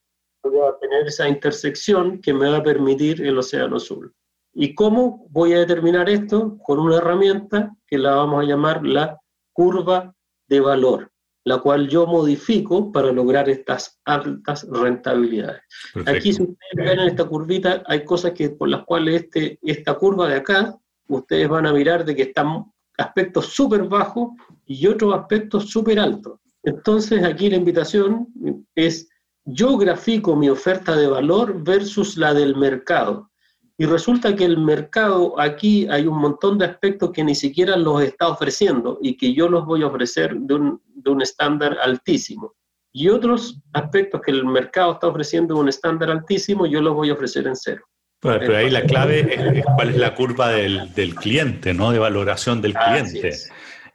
[0.50, 4.12] voy a tener esa intersección que me va a permitir el océano azul.
[4.52, 6.56] ¿Y cómo voy a determinar esto?
[6.62, 9.18] Con una herramienta que la vamos a llamar la
[9.52, 10.14] curva
[10.48, 11.10] de valor,
[11.44, 15.62] la cual yo modifico para lograr estas altas rentabilidades.
[15.92, 16.18] Perfecto.
[16.18, 19.94] Aquí, si ustedes ven en esta curvita, hay cosas que, por las cuales este, esta
[19.94, 20.76] curva de acá,
[21.08, 22.64] ustedes van a mirar de que están
[22.96, 24.30] aspectos súper bajos
[24.66, 26.38] y otros aspectos súper altos.
[26.62, 28.28] Entonces, aquí la invitación
[28.74, 29.08] es
[29.44, 33.30] yo grafico mi oferta de valor versus la del mercado.
[33.76, 38.02] Y resulta que el mercado, aquí hay un montón de aspectos que ni siquiera los
[38.02, 42.54] está ofreciendo y que yo los voy a ofrecer de un, de un estándar altísimo.
[42.92, 47.14] Y otros aspectos que el mercado está ofreciendo un estándar altísimo, yo los voy a
[47.14, 47.84] ofrecer en cero.
[48.20, 51.90] pero ahí la clave es, cuál es la curva del, del, cliente, ¿no?
[51.90, 53.32] De valoración del cliente.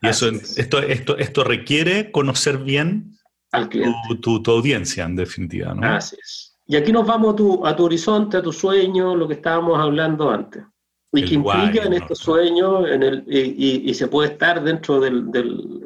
[0.02, 3.19] Y eso, esto, esto, esto requiere conocer bien
[3.52, 3.98] al cliente.
[4.22, 5.88] Tu, tu, audiencia, en definitiva, ¿no?
[5.88, 6.58] Así es.
[6.68, 9.80] Y aquí nos vamos a tu, a tu horizonte, a tu sueño, lo que estábamos
[9.80, 10.64] hablando antes.
[11.12, 15.32] Y que implica en estos sueños, en el, y, y, se puede estar dentro del,
[15.32, 15.82] del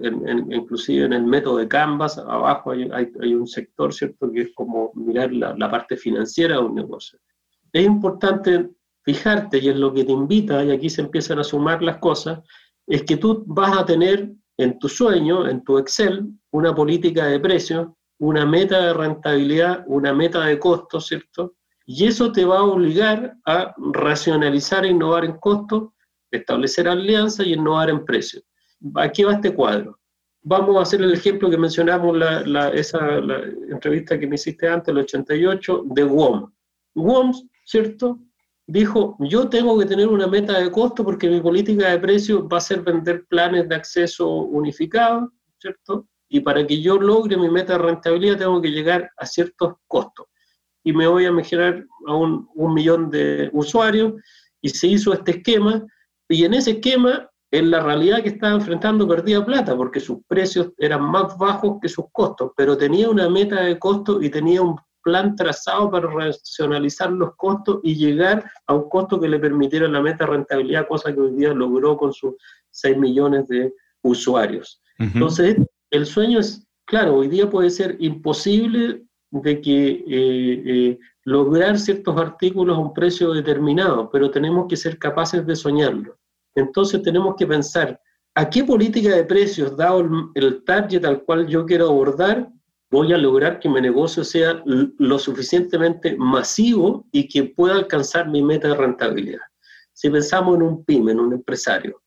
[0.51, 4.91] inclusive en el método de Canvas, abajo hay, hay, un sector, ¿cierto?, que es como
[4.95, 7.17] mirar la, la, parte financiera de un negocio.
[7.71, 8.69] Es importante
[9.03, 12.41] fijarte, y es lo que te invita, y aquí se empiezan a sumar las cosas,
[12.85, 17.39] es que tú vas a tener en tu sueño, en tu Excel, una política de
[17.39, 17.87] precios
[18.23, 21.55] una meta de rentabilidad, una meta de costo, ¿cierto?
[21.85, 25.89] Y eso te va a obligar a racionalizar e innovar en costos,
[26.31, 28.43] establecer alianzas y innovar en precios.
[28.95, 29.99] Aquí va este cuadro.
[30.41, 33.17] Vamos a hacer el ejemplo que mencionamos la, esa
[33.69, 36.49] entrevista que me hiciste antes, el 88, de WOM.
[36.95, 37.33] WOM,
[37.65, 38.19] ¿cierto?
[38.65, 42.57] Dijo, yo tengo que tener una meta de costo porque mi política de precios va
[42.57, 46.07] a ser vender planes de acceso unificados, ¿cierto?
[46.33, 50.25] Y para que yo logre mi meta de rentabilidad tengo que llegar a ciertos costos.
[50.83, 54.13] Y me voy a mejorar a un, un millón de usuarios
[54.59, 55.85] y se hizo este esquema
[56.27, 60.71] y en ese esquema en la realidad que estaba enfrentando perdía plata porque sus precios
[60.79, 64.75] eran más bajos que sus costos, pero tenía una meta de costo y tenía un
[65.03, 70.01] plan trazado para racionalizar los costos y llegar a un costo que le permitiera la
[70.01, 72.33] meta de rentabilidad, cosa que hoy día logró con sus
[72.71, 74.81] 6 millones de usuarios.
[74.97, 75.57] Entonces,
[75.93, 82.17] el sueño es, claro, hoy día puede ser imposible de que eh, eh, lograr ciertos
[82.17, 86.17] artículos a un precio determinado, pero tenemos que ser capaces de soñarlo.
[86.55, 88.01] Entonces tenemos que pensar,
[88.33, 92.49] ¿a qué política de precios, dado el, el target al cual yo quiero abordar,
[92.89, 98.41] voy a lograr que mi negocio sea lo suficientemente masivo y que pueda alcanzar mi
[98.41, 99.41] meta de rentabilidad?
[99.93, 102.02] Si pensamos en un pyme, en un empresario,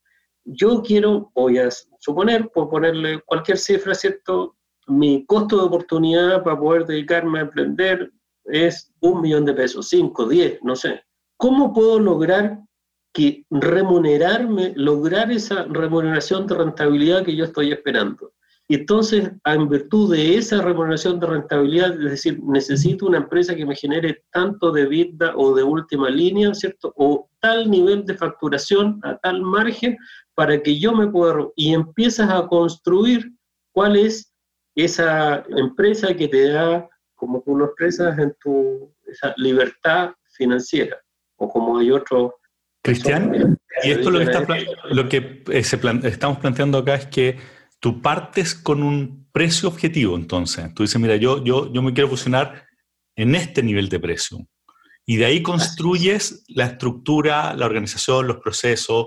[0.47, 4.57] yo quiero, voy a suponer, por ponerle cualquier cifra, ¿cierto?
[4.87, 8.13] Mi costo de oportunidad para poder dedicarme a emprender
[8.45, 11.03] es un millón de pesos, cinco, diez, no sé.
[11.37, 12.61] ¿Cómo puedo lograr
[13.13, 18.33] que remunerarme, lograr esa remuneración de rentabilidad que yo estoy esperando?
[18.69, 23.77] Entonces, en virtud de esa remuneración de rentabilidad, es decir, necesito una empresa que me
[23.77, 26.93] genere tanto de vida o de última línea, ¿cierto?
[26.97, 29.97] O tal nivel de facturación a tal margen
[30.35, 31.47] para que yo me pueda...
[31.55, 33.33] Y empiezas a construir
[33.73, 34.33] cuál es
[34.75, 40.97] esa empresa que te da, como tú lo expresas, en tu esa libertad financiera,
[41.37, 42.35] o como hay otro...
[42.83, 44.47] Cristian, y esto lo que, está,
[44.91, 45.63] lo que eh,
[46.05, 47.37] estamos planteando acá es que
[47.81, 50.73] tú partes con un precio objetivo, entonces.
[50.75, 52.67] Tú dices, mira, yo, yo, yo me quiero fusionar
[53.17, 54.47] en este nivel de precio.
[55.05, 59.07] Y de ahí construyes la estructura, la organización, los procesos,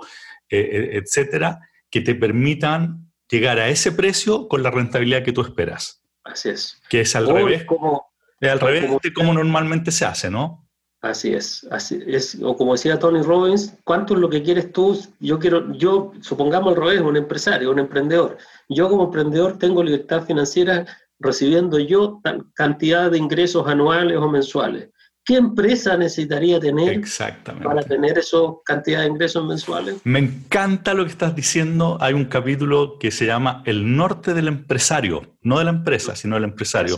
[0.49, 5.41] eh, eh, etcétera, que te permitan llegar a ese precio con la rentabilidad que tú
[5.41, 6.01] esperas.
[6.23, 6.81] Así es.
[6.89, 7.65] Que es al revés.
[7.65, 10.68] Como, es al revés de cómo normalmente se hace, ¿no?
[11.01, 14.99] Así es, así es, o como decía Tony Robbins, ¿cuánto es lo que quieres tú?
[15.21, 18.37] Yo quiero, yo, supongamos al revés, un empresario, un emprendedor.
[18.67, 20.85] Yo como emprendedor tengo libertad financiera
[21.19, 22.21] recibiendo yo
[22.53, 24.89] cantidad de ingresos anuales o mensuales.
[25.29, 27.03] ¿Qué empresa necesitaría tener
[27.63, 29.97] para tener esa cantidad de ingresos mensuales?
[30.03, 31.99] Me encanta lo que estás diciendo.
[32.01, 36.33] Hay un capítulo que se llama El norte del empresario, no de la empresa, sino
[36.33, 36.97] del empresario.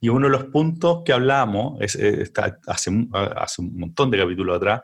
[0.00, 4.18] Y uno de los puntos que hablamos es, eh, está, hace, hace un montón de
[4.18, 4.82] capítulos atrás,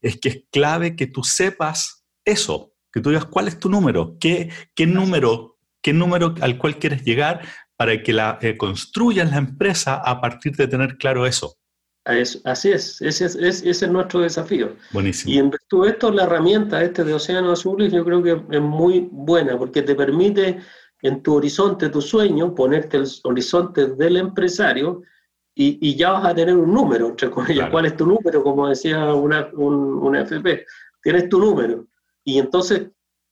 [0.00, 4.16] es que es clave que tú sepas eso, que tú digas cuál es tu número,
[4.18, 7.42] qué, qué número, qué número al cual quieres llegar
[7.76, 11.61] para que la, eh, construyas la empresa a partir de tener claro eso
[12.04, 14.74] así es, ese es, ese es nuestro desafío.
[14.92, 15.32] Buenísimo.
[15.32, 18.60] Y en virtud de esto, la herramienta este de Océano Azules yo creo que es
[18.60, 20.58] muy buena porque te permite
[21.02, 25.02] en tu horizonte, tu sueño, ponerte el horizonte del empresario
[25.54, 27.70] y, y ya vas a tener un número, entre comillas.
[27.70, 28.42] ¿Cuál es tu número?
[28.42, 30.64] Como decía una, un, una FP.
[31.02, 31.86] Tienes tu número.
[32.24, 32.88] Y entonces,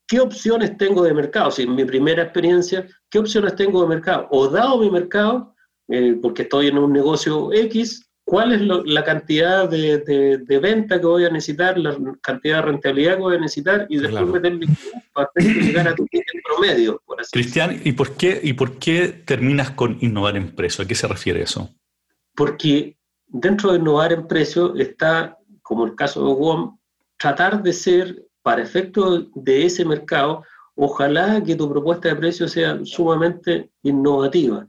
[0.07, 1.51] ¿qué opciones tengo de mercado?
[1.51, 4.27] Si en mi primera experiencia, ¿qué opciones tengo de mercado?
[4.31, 5.55] O dado mi mercado,
[5.89, 11.07] eh, porque estoy en un negocio X, cuál es la cantidad de, de, venta que
[11.07, 14.69] voy a necesitar, la cantidad de rentabilidad que voy a necesitar y después meterle
[15.13, 16.07] para llegar a tu
[16.45, 17.03] promedio.
[17.05, 20.85] Por así Cristian, ¿y por, qué, ¿y por qué terminas con innovar en precio?
[20.85, 21.71] ¿A qué se refiere eso?
[22.37, 26.79] Porque dentro de innovar en precio está, como el caso de WOM,
[27.17, 30.45] tratar de ser, para efectos de ese mercado,
[30.77, 34.69] ojalá que tu propuesta de precio sea sumamente innovativa.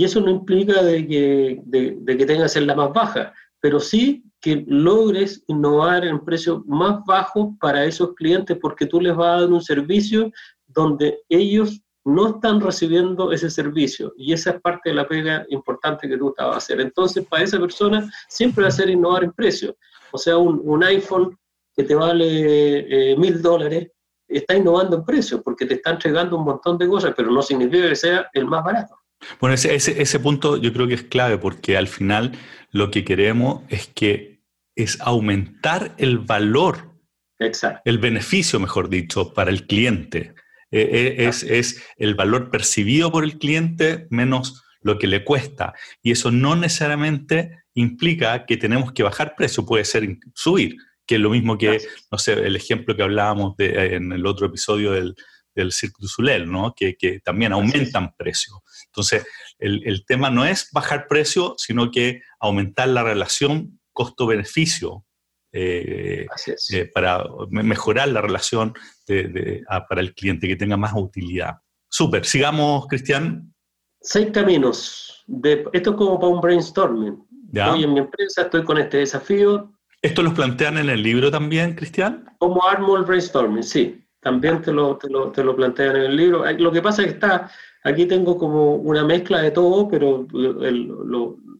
[0.00, 3.78] Y eso no implica de que, de, que tengas que ser la más baja, pero
[3.78, 9.26] sí que logres innovar en precios más bajos para esos clientes porque tú les vas
[9.26, 10.32] a dar un servicio
[10.66, 16.08] donde ellos no están recibiendo ese servicio y esa es parte de la pega importante
[16.08, 16.80] que tú estabas a hacer.
[16.80, 19.76] Entonces, para esa persona siempre va a ser innovar en precio.
[20.12, 21.36] O sea, un, iPhone
[21.76, 23.90] que te vale eh, mil dólares
[24.26, 27.86] está innovando en precio porque te está entregando un montón de cosas, pero no significa
[27.86, 28.99] que sea el más barato.
[29.40, 32.32] Bueno, ese, ese, punto yo creo que es clave porque al final
[32.70, 34.40] lo que queremos es que
[34.74, 36.94] es aumentar el valor,
[37.38, 37.82] Exacto.
[37.84, 40.34] el beneficio, mejor dicho, para el cliente.
[40.70, 45.74] Eh, eh, es, es el valor percibido por el cliente menos lo que le cuesta.
[46.02, 51.20] Y eso no necesariamente implica que tenemos que bajar precio, puede ser subir, que es
[51.20, 51.80] lo mismo que,
[52.10, 55.14] no sé, el ejemplo que hablábamos de, en el otro episodio del,
[55.54, 56.74] del Cirque du Soleil, ¿no?
[56.74, 58.62] que, que también aumentan precio.
[58.86, 59.26] Entonces,
[59.58, 65.04] el, el, tema no es bajar precio, sino que aumentar la relación costo-beneficio
[65.52, 66.26] eh,
[66.72, 68.72] eh, para mejorar la relación
[69.06, 71.56] de, para el cliente, que tenga más utilidad.
[71.88, 73.52] Súper, sigamos, Cristian.
[74.00, 75.24] Seis caminos.
[75.26, 77.26] De, esto es como para un brainstorming.
[77.52, 77.72] ¿Ya?
[77.72, 79.72] Hoy en mi empresa estoy con este desafío.
[80.02, 82.24] ¿Esto los plantean en el libro también, Cristian?
[82.38, 84.02] Como Armor Brainstorming, sí.
[84.20, 86.44] También te lo, te, lo, te lo plantean en el libro.
[86.52, 87.50] Lo que pasa es que está
[87.82, 90.26] Aquí tengo como una mezcla de todo, pero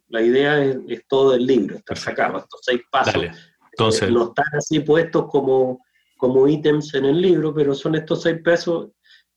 [0.08, 3.24] la idea es, todo el libro, está sacado, estos seis pasos.
[3.72, 5.80] Entonces, no están así puestos como,
[6.18, 8.88] como ítems en el libro, pero son estos seis pasos,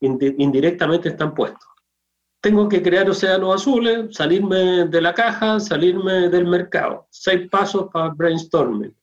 [0.01, 1.69] indirectamente están puestos.
[2.41, 7.07] Tengo que crear océanos azules, salirme de la caja, salirme del mercado.
[7.09, 8.93] Seis pasos para brainstorming.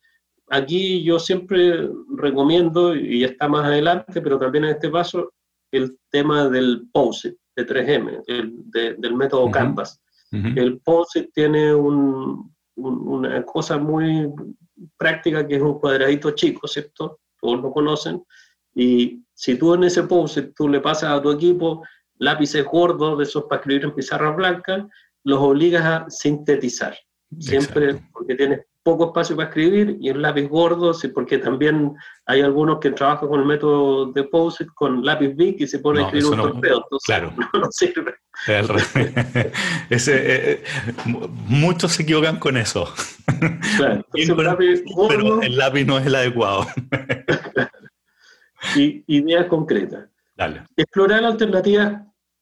[0.51, 5.33] Aquí yo siempre recomiendo, y está más adelante, pero también en este paso,
[5.73, 8.25] el tema del POSIT de 3M,
[8.99, 10.03] del método Canvas.
[10.33, 14.29] El POSIT tiene una cosa muy
[14.97, 17.21] práctica que es un cuadradito chico, ¿cierto?
[17.41, 18.25] Todos lo conocen.
[18.75, 21.83] Y si tú en ese POSIT tú le pasas a tu equipo
[22.19, 24.89] lápices gordos de esos para escribir en pizarra blanca,
[25.25, 26.97] los obligas a sintetizar.
[27.39, 31.95] Siempre porque tienes poco espacio para escribir y el lápiz gordo, sí, porque también
[32.27, 36.01] hay algunos que trabajan con el método de POSIT con lápiz big y se pone
[36.01, 37.33] a escribir un torpeo, claro.
[37.55, 38.15] no, sirve.
[39.91, 40.65] Ese, eh, eh,
[41.47, 42.89] muchos se equivocan con eso.
[43.77, 44.05] Claro,
[45.09, 46.67] pero el lápiz no es el adecuado.
[48.77, 50.09] y ideas concretas.
[50.35, 50.63] Dale.
[50.75, 52.01] Explorar alternativas,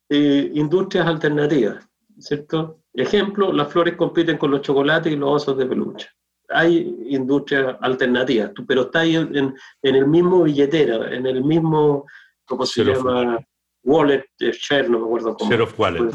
[0.08, 1.84] eh, industrias alternativas,
[2.18, 2.78] ¿cierto?
[2.94, 6.08] Ejemplo, las flores compiten con los chocolates y los osos de peluche
[6.48, 12.06] hay industrias alternativas, pero está ahí en, el mismo billetera, en el mismo,
[12.46, 13.38] ¿cómo se llama?
[13.84, 15.50] Wallet, eh, share, no me acuerdo cómo.
[15.50, 16.12] Share of wallet.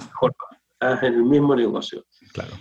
[0.82, 2.06] en el mismo negocio.
[2.34, 2.52] Claro.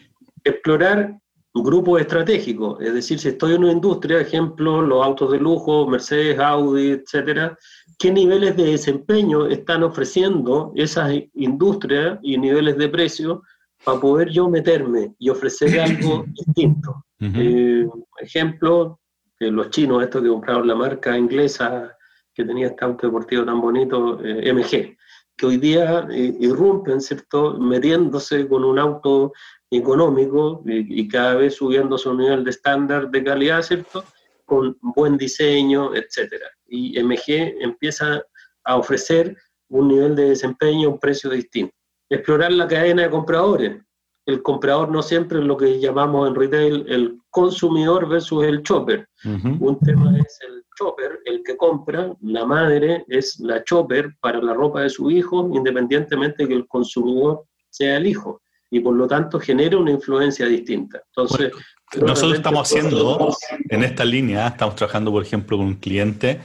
[0.45, 1.19] Explorar
[1.55, 6.39] grupos estratégicos, es decir, si estoy en una industria, ejemplo, los autos de lujo, Mercedes,
[6.39, 7.57] Audi, etcétera,
[7.99, 13.43] ¿qué niveles de desempeño están ofreciendo esas industrias y niveles de precio
[13.85, 17.05] para poder yo meterme y ofrecer algo distinto?
[17.21, 17.87] Eh,
[18.21, 19.01] ejemplo,
[19.38, 21.97] que los chinos, estos que compraron la marca inglesa
[22.35, 24.97] que tenía este auto deportivo tan bonito, eh, MG,
[25.37, 29.33] que hoy día eh, irrumpen, ¿cierto?, metiéndose con un auto
[29.71, 34.05] económico y, cada vez subiendo su nivel de estándar de calidad, ¿cierto?,
[34.45, 36.47] con buen diseño, etcétera.
[36.68, 38.23] Y MG empieza
[38.64, 39.37] a ofrecer
[39.68, 41.75] un nivel de desempeño, un precio distinto.
[42.12, 43.83] Explorar la cadena de compradores
[44.27, 49.09] el comprador no siempre es lo que llamamos en retail el consumidor versus el chopper.
[49.25, 54.55] Un tema es el chopper, el que compra, la madre es la chopper para la
[54.55, 58.42] ropa de su hijo, independientemente de que el consumidor sea el hijo.
[58.71, 61.02] Y por lo tanto genera una influencia distinta.
[61.08, 61.52] Entonces,
[62.00, 63.37] nosotros estamos haciendo
[63.69, 66.40] en esta línea, estamos trabajando, por ejemplo, con un cliente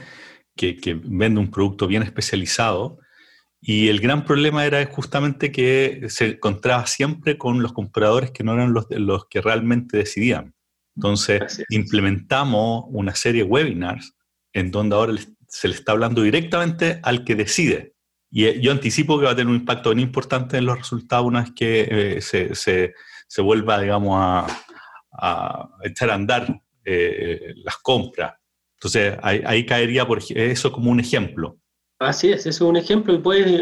[0.54, 2.98] que, que vende un producto bien especializado
[3.60, 8.54] y el gran problema era justamente que se encontraba siempre con los compradores que no
[8.54, 10.54] eran los, los que realmente decidían.
[10.96, 14.14] Entonces, implementamos una serie de webinars
[14.52, 15.14] en donde ahora
[15.46, 17.94] se le está hablando directamente al que decide.
[18.30, 21.26] Y eh, yo anticipo que va a tener un impacto bien importante en los resultados
[21.26, 22.94] una vez que eh, se, se,
[23.26, 24.46] se, vuelva, digamos, a,
[25.12, 28.34] a, echar a andar eh, las compras.
[28.74, 31.58] Entonces, ahí, ahí caería por eso como un ejemplo.
[32.00, 33.60] Así es, eso es un ejemplo y puedes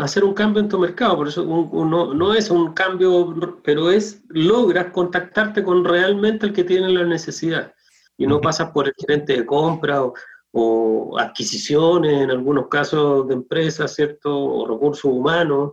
[0.00, 4.22] hacer un cambio en tu mercado, por eso uno, no es un cambio, pero es
[4.28, 7.74] logras contactarte con realmente el que tiene la necesidad.
[8.16, 10.14] y no pasas por el gerente de compra o,
[10.52, 14.38] o adquisiciones en algunos casos de empresas, ¿cierto?
[14.38, 15.72] O recursos humanos,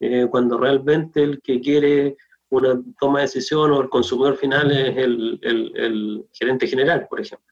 [0.00, 2.16] eh, cuando realmente el que quiere
[2.50, 7.46] una toma de decisión o el consumidor final es el, el, gerente general, por ejemplo.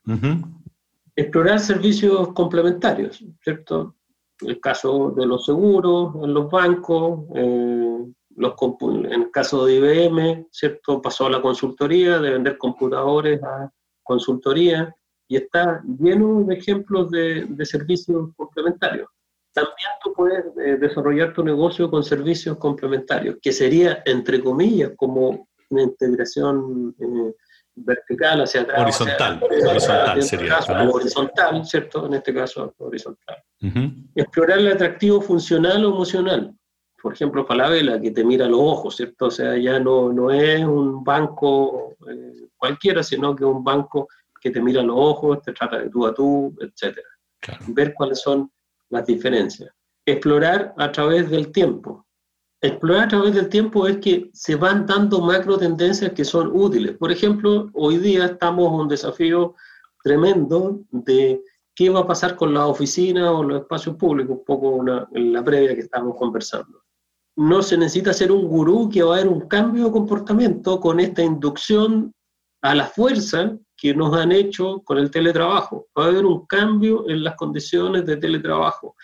[1.15, 3.97] Explorar servicios complementarios, ¿cierto?
[4.41, 7.99] El caso de los seguros, en los bancos, eh,
[8.37, 11.03] los en el caso de IBM, ¿cierto?
[11.03, 13.71] Pasó a la consultoría, de vender computadores a
[14.03, 14.95] consultoría,
[15.29, 19.09] y está lleno de ejemplos de, de servicios complementarios.
[19.53, 25.49] También tú puedes eh, desarrollar tu negocio con servicios complementarios, que sería, entre comillas, como
[25.69, 27.35] una integración eh,
[27.75, 28.83] vertical hacia atrás.
[28.83, 30.59] Horizontal, horizontal sería.
[30.59, 32.07] Horizontal, ¿cierto?
[32.07, 33.37] En este caso, horizontal.
[34.15, 36.55] Explorar el atractivo funcional o emocional.
[37.01, 39.27] Por ejemplo, Falabella, que te mira los ojos, ¿cierto?
[39.27, 44.07] O sea, ya no, no es un banco eh, cualquiera, sino que un banco
[44.41, 46.99] que te mira los ojos, te trata de tú a tú, etc.
[47.69, 48.51] Ver cuáles son
[48.91, 49.71] las diferencias.
[50.07, 52.07] Explorar a través del tiempo.
[52.65, 56.97] Explorar a través del tiempo es que se van dando macro tendencias que son útiles.
[56.97, 59.57] Por ejemplo, hoy día estamos en un desafío
[60.05, 61.43] tremendo de
[61.75, 65.45] qué va a pasar con las oficinas o los espacios públicos, un poco en la
[65.45, 66.85] previa que estamos conversando.
[67.35, 71.01] No se necesita ser un gurú que va a haber un cambio de comportamiento con
[71.01, 72.15] esta inducción
[72.63, 75.89] a la fuerza que nos han hecho con el teletrabajo.
[75.99, 78.95] Va a haber un cambio en las condiciones de teletrabajo.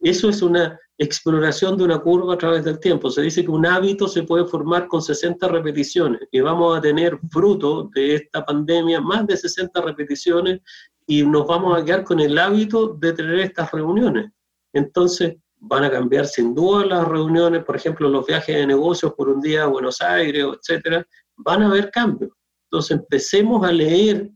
[0.00, 3.10] Eso es una exploración de una curva a través del tiempo.
[3.10, 7.18] Se dice que un hábito se puede formar con 60 repeticiones y vamos a tener
[7.30, 10.60] fruto de esta pandemia más de 60 repeticiones
[11.06, 14.30] y nos vamos a quedar con el hábito de tener estas reuniones.
[14.72, 19.28] Entonces, van a cambiar sin duda las reuniones, por ejemplo, los viajes de negocios por
[19.28, 22.32] un día a Buenos Aires, etcétera, van a haber cambios.
[22.64, 24.30] Entonces empecemos a leer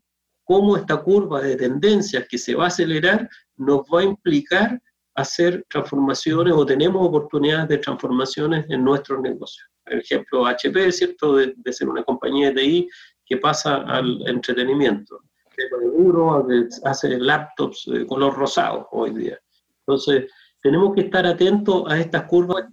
[0.45, 4.81] cómo esta curva de tendencias que se va a acelerar nos va a implicar
[5.15, 9.69] hacer transformaciones o tenemos oportunidades de transformaciones en nuestros negocios.
[9.85, 11.37] Por ejemplo, HP, ¿cierto?
[11.37, 12.89] De, ser una compañía de TI
[13.25, 15.21] que pasa al entretenimiento.
[15.57, 16.47] Seguro
[16.85, 19.39] hace laptops de color rosado hoy día.
[19.81, 20.31] Entonces,
[20.63, 22.65] tenemos que estar atentos a estas curvas.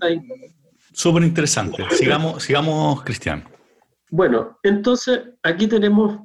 [0.94, 1.84] Súper interesante.
[1.92, 3.44] Sigamos, sigamos, Cristian.
[4.10, 6.20] Bueno, entonces aquí tenemos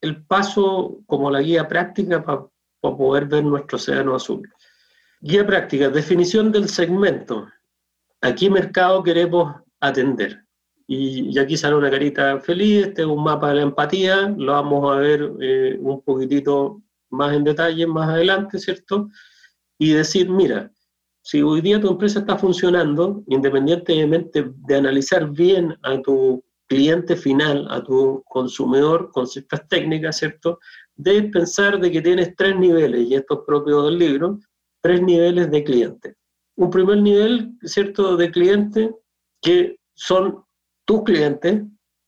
[0.00, 2.42] el paso como la guía práctica para
[2.80, 4.42] poder ver nuestro océano azul.
[5.24, 7.46] Guía práctica, definición del segmento.
[8.22, 10.44] ¿A qué mercado queremos atender?
[10.88, 14.92] Y, aquí sale una carita feliz, este es un mapa de la empatía, lo vamos
[14.92, 19.10] a ver eh, un poquitito más en detalle más adelante, ¿cierto?
[19.78, 20.72] Y decir, mira,
[21.22, 27.68] si hoy día tu empresa está funcionando, independientemente de analizar bien a tu cliente final,
[27.70, 30.58] a tu consumidor con ciertas técnicas, ¿cierto?
[30.96, 34.40] Debes pensar de que tienes tres niveles, y esto es propio del libro,
[34.82, 36.16] tres niveles de cliente.
[36.56, 38.94] Un primer nivel, ¿cierto?, de cliente
[39.40, 40.44] que son
[40.84, 41.62] tus clientes,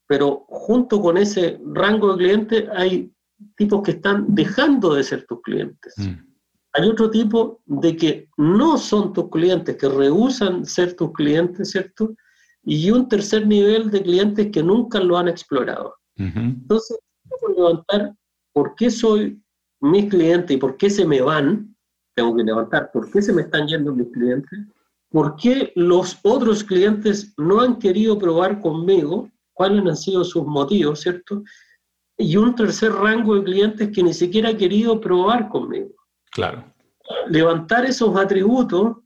[0.07, 3.11] pero junto con ese rango de clientes hay
[3.57, 5.95] tipos que están dejando de ser tus clientes.
[5.97, 6.35] Mm.
[6.75, 12.15] Hay otro tipo de que no son tus clientes, que rehusan ser tus clientes, ¿cierto?
[12.65, 15.97] y un tercer nivel de clientes que nunca lo han explorado.
[16.17, 16.99] Entonces,
[17.29, 18.15] tengo que levantar
[18.53, 19.41] por qué soy
[19.81, 21.74] mis clientes y por qué se me van.
[22.15, 24.59] Tengo que levantar por qué se me están yendo mis clientes,
[25.11, 31.01] por qué los otros clientes no han querido probar conmigo, cuáles han sido sus motivos,
[31.01, 31.43] ¿cierto?
[32.17, 35.91] Y un tercer rango de clientes que ni siquiera ha querido probar conmigo.
[36.31, 36.65] Claro.
[37.29, 38.97] Levantar esos atributos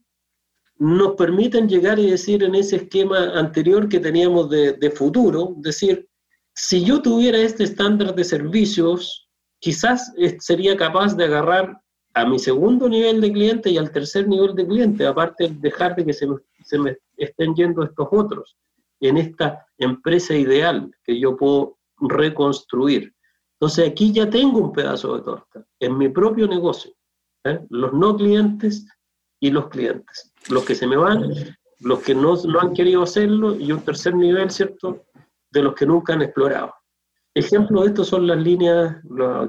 [0.79, 6.07] nos permiten llegar y decir en ese esquema anterior que teníamos de, futuro, decir,
[6.55, 9.29] si yo tuviera este estándar de servicios,
[9.59, 11.81] quizás sería capaz de agarrar
[12.13, 15.95] a mi segundo nivel de cliente y al tercer nivel de cliente, aparte de dejar
[15.95, 18.57] de que se me, se me estén yendo estos otros
[18.99, 23.13] en esta empresa ideal que yo puedo reconstruir.
[23.59, 26.91] Entonces aquí ya tengo un pedazo de torta en mi propio negocio.
[27.43, 27.59] ¿eh?
[27.69, 28.85] Los no clientes
[29.39, 30.33] y los clientes.
[30.49, 31.31] Los que se me van,
[31.79, 35.05] los que no, no han querido hacerlo y un tercer nivel, ¿cierto?,
[35.51, 36.73] de los que nunca han explorado.
[37.39, 38.97] Ejemplo de esto son las líneas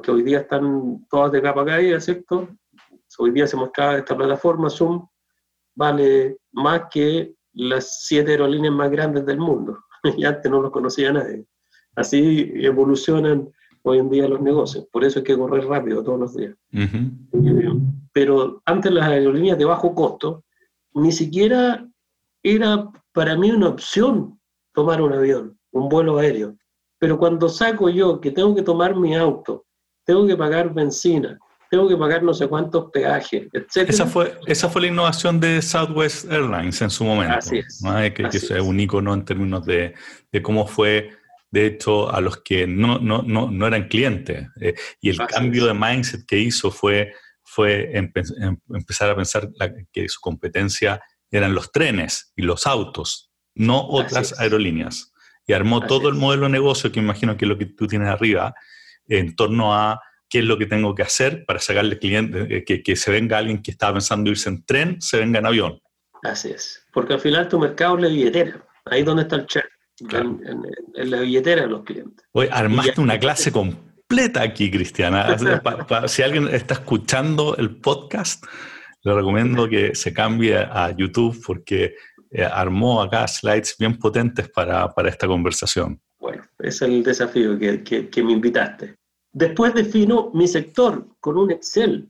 [0.03, 2.49] que hoy día están todas de capa caída, ¿cierto?
[3.19, 5.07] Hoy día se mostraba esta plataforma, Zoom,
[5.75, 9.79] vale más que las siete aerolíneas más grandes del mundo.
[10.17, 11.45] y antes no los conocía nadie.
[11.97, 13.51] Así evolucionan
[13.83, 14.87] hoy en día los negocios.
[14.93, 16.55] Por eso hay que correr rápido todos los días.
[18.13, 20.45] Pero antes las aerolíneas de bajo costo,
[20.95, 21.87] ni siquiera
[22.43, 24.39] era para mí una opción
[24.73, 26.57] tomar un avión, un vuelo aéreo.
[27.01, 29.65] Pero cuando saco yo que tengo que tomar mi auto,
[30.05, 31.39] tengo que pagar benzina,
[31.71, 33.89] tengo que pagar no sé cuántos peajes, etc.
[33.89, 37.39] Esa fue, esa fue la innovación de Southwest Airlines en su momento.
[37.39, 37.83] Así es.
[38.15, 39.95] Que, es un icono en términos de,
[40.31, 41.11] de, cómo fue,
[41.51, 44.49] de hecho, a los que no, no, no, no eran clientes.
[44.61, 48.13] Eh, y el cambio de mindset que hizo fue, fue em,
[48.75, 49.49] empezar a pensar
[49.91, 55.10] que su competencia eran los trenes y los autos, no otras aerolíneas.
[55.51, 58.07] Y armó todo el modelo de negocio, que imagino que es lo que tú tienes
[58.07, 58.55] arriba,
[59.09, 62.85] en torno a qué es lo que tengo que hacer para sacarle cliente, eh, que,
[62.85, 65.81] que se venga alguien que estaba pensando irse en tren, se venga en avión.
[66.23, 69.65] Así es, porque al final tu mercado es la billetera, ahí donde está el chat,
[70.13, 72.25] en, la billetera de los clientes.
[72.31, 75.37] Hoy armaste una clase completa aquí, Cristiana.
[76.07, 78.45] si alguien está escuchando el podcast,
[79.03, 81.97] le recomiendo que se cambie a YouTube porque
[82.31, 86.01] eh, armó acá slides bien potentes para, para, esta conversación.
[86.19, 88.97] Bueno, es el desafío que, que me invitaste.
[89.33, 92.09] Después defino mi sector con un Excel,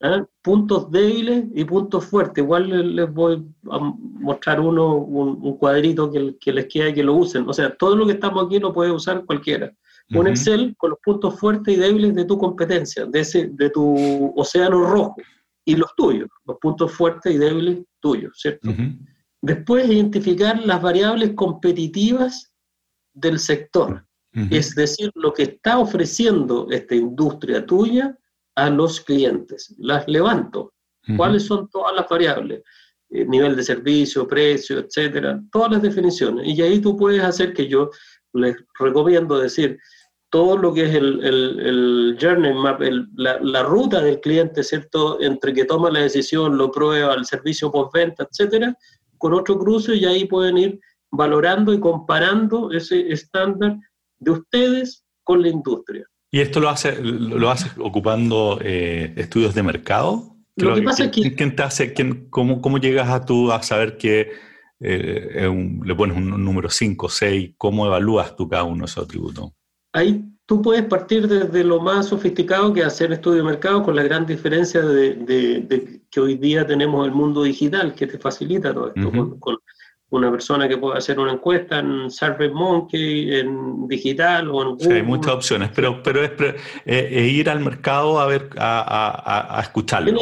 [0.00, 0.24] ¿eh?
[0.42, 2.42] puntos débiles y puntos fuertes.
[2.42, 7.48] Igual les voy a mostrar uno, un, cuadrito que, que, les quede que lo usen.
[7.48, 9.72] O sea, todo lo que estamos aquí lo puede usar cualquiera.
[10.12, 14.32] Un Excel con los puntos fuertes y débiles de tu competencia, de, ese, de tu
[14.34, 15.14] océano rojo
[15.64, 18.70] y los tuyos, los puntos fuertes y débiles tuyos, ¿cierto?
[19.42, 22.52] Después identificar las variables competitivas
[23.14, 28.16] del sector es decir, lo que está ofreciendo esta industria tuya
[28.54, 29.74] a los clientes.
[29.78, 30.72] Las levanto.
[31.16, 32.62] ¿Cuáles son todas las variables?
[33.08, 36.46] Eh, nivel de servicio, precio, etcétera, todas las definiciones.
[36.46, 37.90] Y ahí tú puedes hacer que yo
[38.34, 39.80] les recomiendo decir
[40.30, 42.80] todo lo que es el, el, journey map,
[43.16, 45.20] la, la, ruta del cliente, ¿cierto?
[45.20, 48.76] Entre que toma la decisión, lo prueba, el servicio postventa, etcétera,
[49.20, 50.80] con otro cruce y ahí pueden ir
[51.12, 53.76] valorando y comparando ese estándar
[54.18, 56.06] de ustedes con la industria.
[56.32, 60.36] ¿Y esto lo hace, lo hace ocupando eh, estudios de mercado?
[60.56, 61.34] Lo que pasa es que...
[61.34, 64.30] ¿Quién te hace, quién, cómo, cómo, llegas a tú a saber que
[64.80, 65.50] eh,
[65.84, 67.54] le pones un número 5, 6?
[67.58, 69.50] ¿Cómo evalúas tú cada uno de esos atributos?
[69.92, 74.02] Ahí tú puedes partir desde lo más sofisticado que hacer estudio de mercado con la
[74.02, 78.88] gran diferencia de, de, que hoy día tenemos el mundo digital que te facilita todo
[78.88, 79.58] esto, con,
[80.08, 84.86] una persona que puede hacer una encuesta en SurveyMonkey, en digital o en Google.
[84.86, 86.32] Sí, hay muchas opciones, pero, pero es,
[86.84, 90.12] eh, ir al mercado a ver, a, a, escucharlo.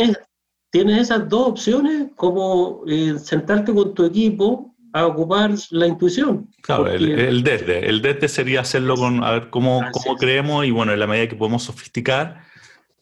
[0.71, 6.49] ¿Tienes, esas dos opciones, como eh, sentarte con tu equipo a ocupar la intuición.
[6.63, 7.89] Claro, el, desde.
[7.89, 11.29] El desde sería hacerlo con, a ver cómo, cómo creemos y bueno, en la medida
[11.29, 12.43] que podemos sofisticar,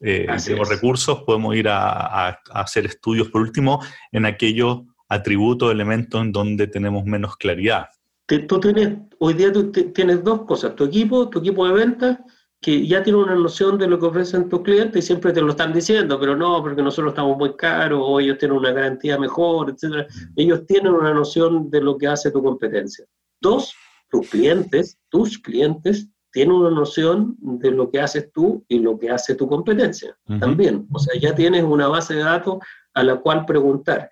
[0.01, 3.80] eh, tenemos recursos, podemos ir a, a, hacer estudios, por último,
[4.12, 7.89] en aquellos atributos, elementos en donde tenemos menos claridad.
[8.26, 12.18] Tú tienes, hoy día tú tienes dos cosas, tu equipo, tu equipo de ventas,
[12.66, 15.50] que ya tiene una noción de lo que ofrecen tus clientes y siempre te lo
[15.50, 19.70] están diciendo, pero no, porque nosotros estamos muy caros o ellos tienen una garantía mejor,
[19.70, 20.04] etc.
[20.34, 23.06] Ellos tienen una noción de lo que hace tu competencia.
[23.40, 23.72] Dos,
[24.10, 29.10] tus clientes, tus clientes, tienen una noción de lo que haces tú y lo que
[29.10, 30.88] hace tu competencia también.
[30.92, 32.58] O sea, ya tienes una base de datos
[32.94, 34.10] a la cual preguntar.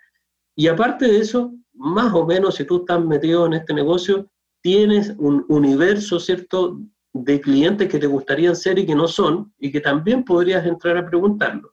[0.54, 4.30] Y aparte de eso, más o menos, si tú estás metido en este negocio,
[4.62, 6.78] tienes un universo, ¿cierto?,
[7.14, 10.96] de clientes que te gustaría ser y que no son, y que también podrías entrar
[10.96, 11.72] a preguntarlo.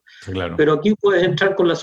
[0.56, 1.76] Pero aquí puedes entrar con, la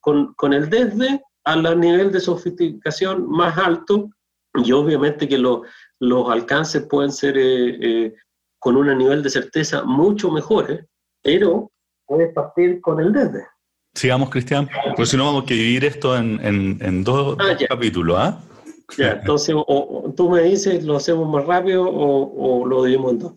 [0.00, 4.10] con, con el desde al nivel de sofisticación más alto,
[4.54, 8.14] y obviamente que los alcances pueden ser eh, eh,
[8.58, 10.84] con un nivel de certeza mucho mejores,
[11.22, 11.70] pero
[12.06, 13.46] puedes partir con el desde.
[13.94, 18.40] Sigamos, Cristian, porque si no vamos a dividir esto en, en, dos, ah, capítulos, ¿ah?
[18.96, 23.18] Ya, entonces o, tú me dices, lo hacemos más rápido o, o, lo dividimos en
[23.18, 23.32] dos.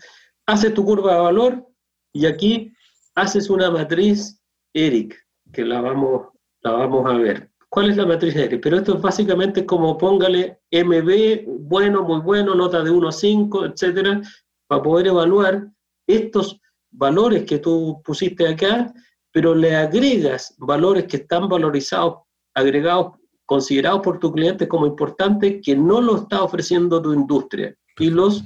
[0.46, 1.68] Haces tu curva de valor
[2.14, 2.74] y aquí
[3.16, 4.42] haces una matriz
[4.74, 5.16] ERIC,
[5.52, 6.28] que la vamos,
[6.62, 7.52] la vamos a ver.
[7.70, 8.62] ¿Cuál es la matriz ERIC?
[8.62, 13.66] Pero esto es básicamente como póngale MB, bueno, muy bueno, nota de 1 a 5,
[13.66, 14.22] etcétera,
[14.68, 15.68] para poder evaluar
[16.08, 16.60] estos
[16.92, 18.94] valores que tú pusiste acá
[19.38, 22.22] pero le agregas valores que están valorizados,
[22.56, 28.12] agregados, considerados por tu cliente como importantes, que no lo está ofreciendo tu industria, y
[28.12, 28.44] los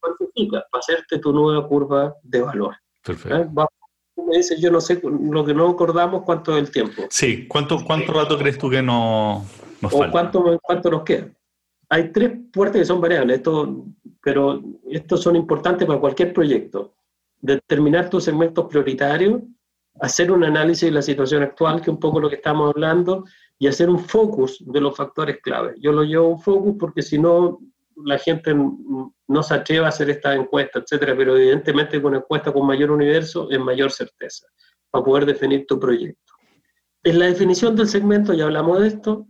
[0.00, 2.76] cuantifica para hacerte tu nueva curva de valor.
[3.02, 3.62] Perfecto.
[3.62, 3.66] ¿Eh?
[4.26, 7.04] Me dices, yo no sé, lo que no acordamos, ¿cuánto es el tiempo?
[7.08, 9.46] Sí, ¿cuánto, cuánto rato crees tú que no,
[9.80, 11.28] nos o Cuánto, cuánto nos queda?
[11.88, 13.86] Hay tres puertas que son variables, esto,
[14.22, 16.92] pero estos son importantes para cualquier proyecto.
[17.40, 19.40] Determinar tus segmentos prioritarios,
[20.00, 23.24] hacer un análisis de la situación actual, que un poco lo que estamos hablando,
[23.60, 25.74] y hacer un focus de los factores clave.
[25.78, 27.60] Yo lo llevo un focus porque si no,
[28.04, 32.66] la gente no se atreve a hacer esta encuesta, etcétera, pero evidentemente con encuesta con
[32.66, 34.46] mayor universo es mayor certeza
[34.90, 36.32] para poder definir tu proyecto.
[37.02, 39.28] En la definición del segmento, ya hablamos de esto,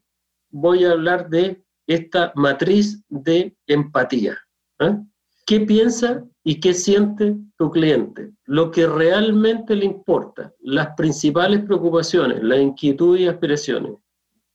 [0.50, 4.38] voy a hablar de esta matriz de empatía.
[4.78, 4.96] ¿eh?
[5.44, 8.30] ¿Qué piensa y qué siente tu cliente?
[8.44, 13.94] Lo que realmente le importa, las principales preocupaciones, las inquietudes y aspiraciones.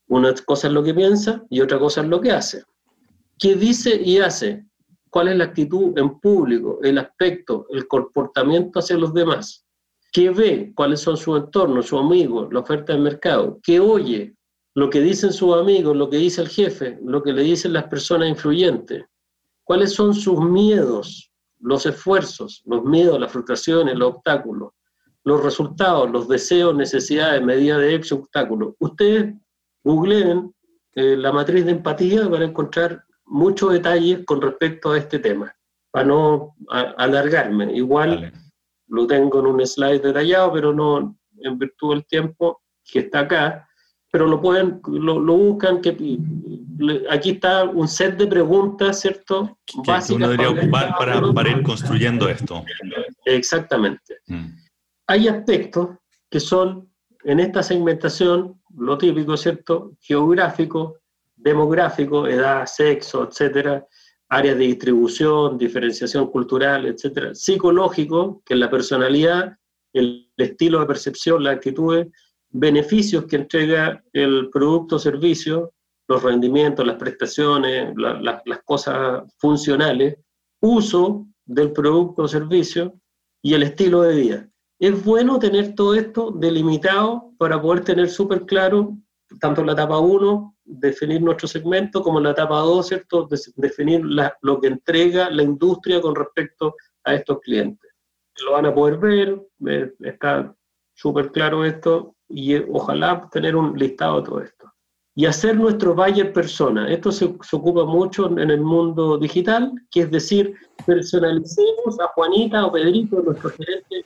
[0.07, 2.63] Una cosa es lo que piensa y otra cosa es lo que hace.
[3.39, 4.65] ¿Qué dice y hace?
[5.09, 9.65] ¿Cuál es la actitud en público, el aspecto, el comportamiento hacia los demás?
[10.11, 10.71] ¿Qué ve?
[10.75, 13.59] ¿Cuáles son sus entornos, sus amigos, la oferta del mercado?
[13.63, 14.35] ¿Qué oye?
[14.73, 17.85] Lo que dicen sus amigos, lo que dice el jefe, lo que le dicen las
[17.85, 19.05] personas influyentes
[19.65, 21.29] cuáles son sus miedos,
[21.59, 24.71] los esfuerzos, los miedos, las frustraciones, los obstáculos,
[25.25, 28.75] los resultados, los deseos, necesidades, medidas de éxito, obstáculos.
[28.79, 29.35] Ustedes
[29.85, 30.53] googleen
[30.95, 35.55] eh, la matriz de empatía para encontrar muchos detalles con respecto a este tema,
[35.91, 36.55] para no
[36.97, 37.71] alargarme.
[37.73, 38.33] Igual
[38.87, 43.67] lo tengo en un slide detallado, pero no en virtud del tiempo que está acá,
[44.11, 45.89] pero lo pueden, lo, buscan, que
[47.09, 49.57] aquí está un set de preguntas, ¿cierto?
[49.65, 52.63] Que, uno debería ocupar para, ir construyendo esto.
[53.25, 54.19] Exactamente.
[54.27, 54.45] Mm.
[55.07, 55.89] Hay aspectos
[56.29, 56.89] que son,
[57.25, 59.93] en esta segmentación, lo típico, ¿cierto?
[59.99, 60.99] Geográfico,
[61.35, 63.85] demográfico, edad, sexo, etcétera,
[64.29, 69.57] áreas de distribución, diferenciación cultural, etcétera, psicológico, que es la personalidad,
[69.93, 72.07] el estilo de percepción, la actitud,
[72.49, 75.73] beneficios que entrega el producto o servicio,
[76.07, 80.17] los rendimientos, las prestaciones, las cosas funcionales,
[80.61, 82.93] uso del producto o servicio
[83.41, 84.49] y el estilo de vida.
[84.79, 88.97] Es bueno tener todo esto delimitado para poder tener súper claro,
[89.39, 93.27] tanto la etapa 1, definir nuestro segmento, como la etapa 2, ¿cierto?
[93.55, 94.01] definir
[94.41, 97.89] lo que entrega la industria con respecto a estos clientes.
[98.43, 98.97] Lo van a poder
[99.59, 100.53] ver, está
[100.93, 104.71] súper claro esto, y eh, ojalá tener un listado de todo esto.
[105.17, 106.91] Y hacer nuestro buyer persona.
[106.91, 110.53] Esto se, ocupa mucho en el mundo digital, que es decir,
[110.85, 114.04] personalicemos a Juanita o Pedrito, nuestro gerente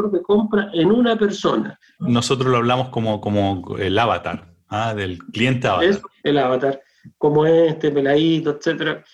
[0.00, 1.78] de compra, en una persona.
[1.98, 4.94] Nosotros lo hablamos como, como el avatar, ¿ah?
[4.94, 5.84] del cliente avatar.
[5.84, 6.80] Es el avatar,
[7.18, 9.04] como este, peladito, etcétera.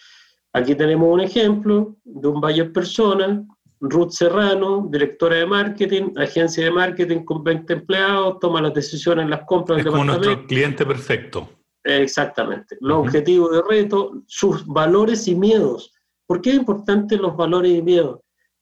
[0.52, 3.44] Aquí tenemos un ejemplo de un buyer persona
[3.80, 9.30] Ruth Serrano, directora de marketing, agencia de marketing con 20 empleados, toma las decisiones en
[9.30, 9.80] las compras.
[9.80, 11.48] Es como nuestro cliente perfecto.
[11.84, 12.76] Exactamente.
[12.80, 15.94] Los objetivos de reto, sus valores y miedos.
[16.26, 18.20] ¿Por qué es importante los valores y miedos?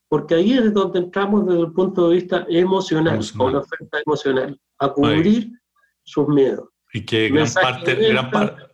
[0.09, 4.61] Porque ahí es donde entramos desde el punto de vista emocional, con la oferta emocional,
[4.79, 5.51] a cubrir
[6.05, 6.69] sus miedos.
[6.93, 7.95] Y que gran parte,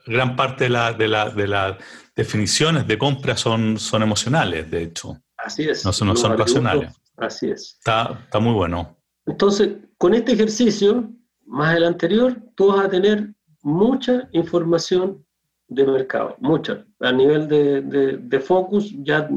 [0.06, 1.76] gran, parte de, la, de, la, de las
[2.14, 5.16] definiciones de compra son, son emocionales, de hecho.
[5.38, 5.84] Así es.
[5.84, 6.92] No, son, son racionales.
[7.16, 7.76] Así es.
[7.78, 8.96] Está, está muy bueno.
[9.26, 11.10] Entonces, con este ejercicio,
[11.46, 15.24] más el anterior, tú vas a tener mucha información
[15.74, 16.84] de mercado, mucha.
[17.00, 19.28] A nivel de, de, focus ya,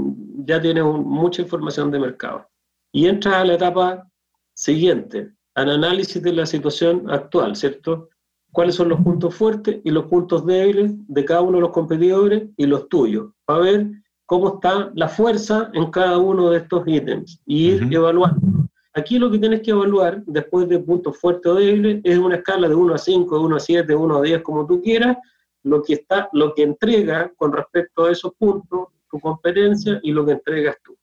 [0.45, 2.47] ya tienes mucha información de mercado.
[2.91, 4.09] Y entras a la etapa
[4.53, 8.09] siguiente, al análisis de la situación actual, ¿cierto?
[8.51, 12.43] ¿Cuáles son los puntos fuertes y los puntos débiles de cada uno de los competidores
[12.55, 13.31] y los tuyos?
[13.45, 13.87] Para ver
[14.25, 18.65] cómo está la fuerza en cada uno de estos ítems y ir evaluando.
[18.93, 22.69] Aquí lo que tienes que evaluar, después de puntos fuertes o débiles, es una escala
[22.69, 25.17] de 1 a 5, de 1 a 7, de 1 a 10, como tú quieras,
[25.65, 30.25] lo que, está, lo que entrega con respecto a esos puntos, tu competencia y lo
[30.25, 30.95] que entregas tú.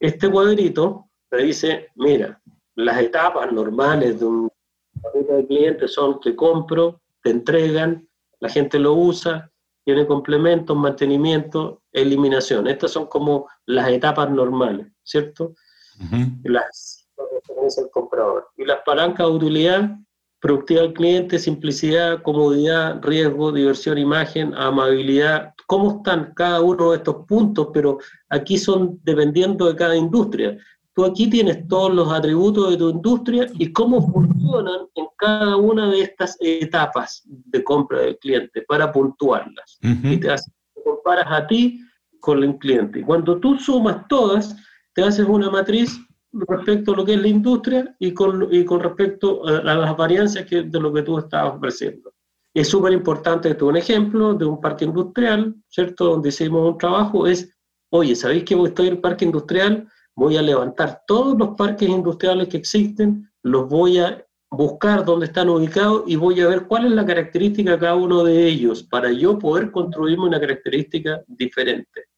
[0.00, 2.40] Este cuadrito te dice, mira,
[2.74, 4.50] las etapas normales de un
[5.14, 8.06] de clientes son que compro, te entregan,
[8.40, 9.50] la gente lo usa,
[9.84, 12.66] tiene complementos, mantenimiento, eliminación.
[12.66, 15.54] Estas son como las etapas normales, ¿cierto?
[16.42, 17.08] Las
[17.78, 18.48] el comprador.
[18.56, 19.90] Y las palancas de utilidad,
[20.42, 27.24] productividad del cliente, simplicidad, comodidad, riesgo, diversión, imagen, amabilidad, cómo están cada uno de estos
[27.28, 30.58] puntos, pero aquí son dependiendo de cada industria.
[30.94, 35.88] Tú aquí tienes todos los atributos de tu industria y cómo funcionan en cada una
[35.88, 39.78] de estas etapas de compra del cliente para puntuarlas.
[39.80, 40.28] Y te,
[40.84, 41.80] comparas a ti
[42.18, 42.98] con el cliente.
[42.98, 44.56] Y cuando tú sumas todas,
[44.92, 46.00] te haces una matriz
[46.32, 50.46] respecto a lo que es la industria y con, y con respecto a, las varianzas
[50.46, 52.12] que, de lo que tú estabas ofreciendo.
[52.54, 56.06] Es súper importante, esto un ejemplo de un parque industrial, ¿cierto?
[56.06, 57.56] Donde hicimos un trabajo, es,
[57.90, 59.88] oye, ¿sabéis que estoy en el parque industrial?
[60.14, 65.48] voy a levantar todos los parques industriales que existen, los voy a buscar dónde están
[65.48, 69.10] ubicados y voy a ver cuál es la característica de cada uno de ellos para
[69.10, 72.08] yo poder construirme una característica diferente.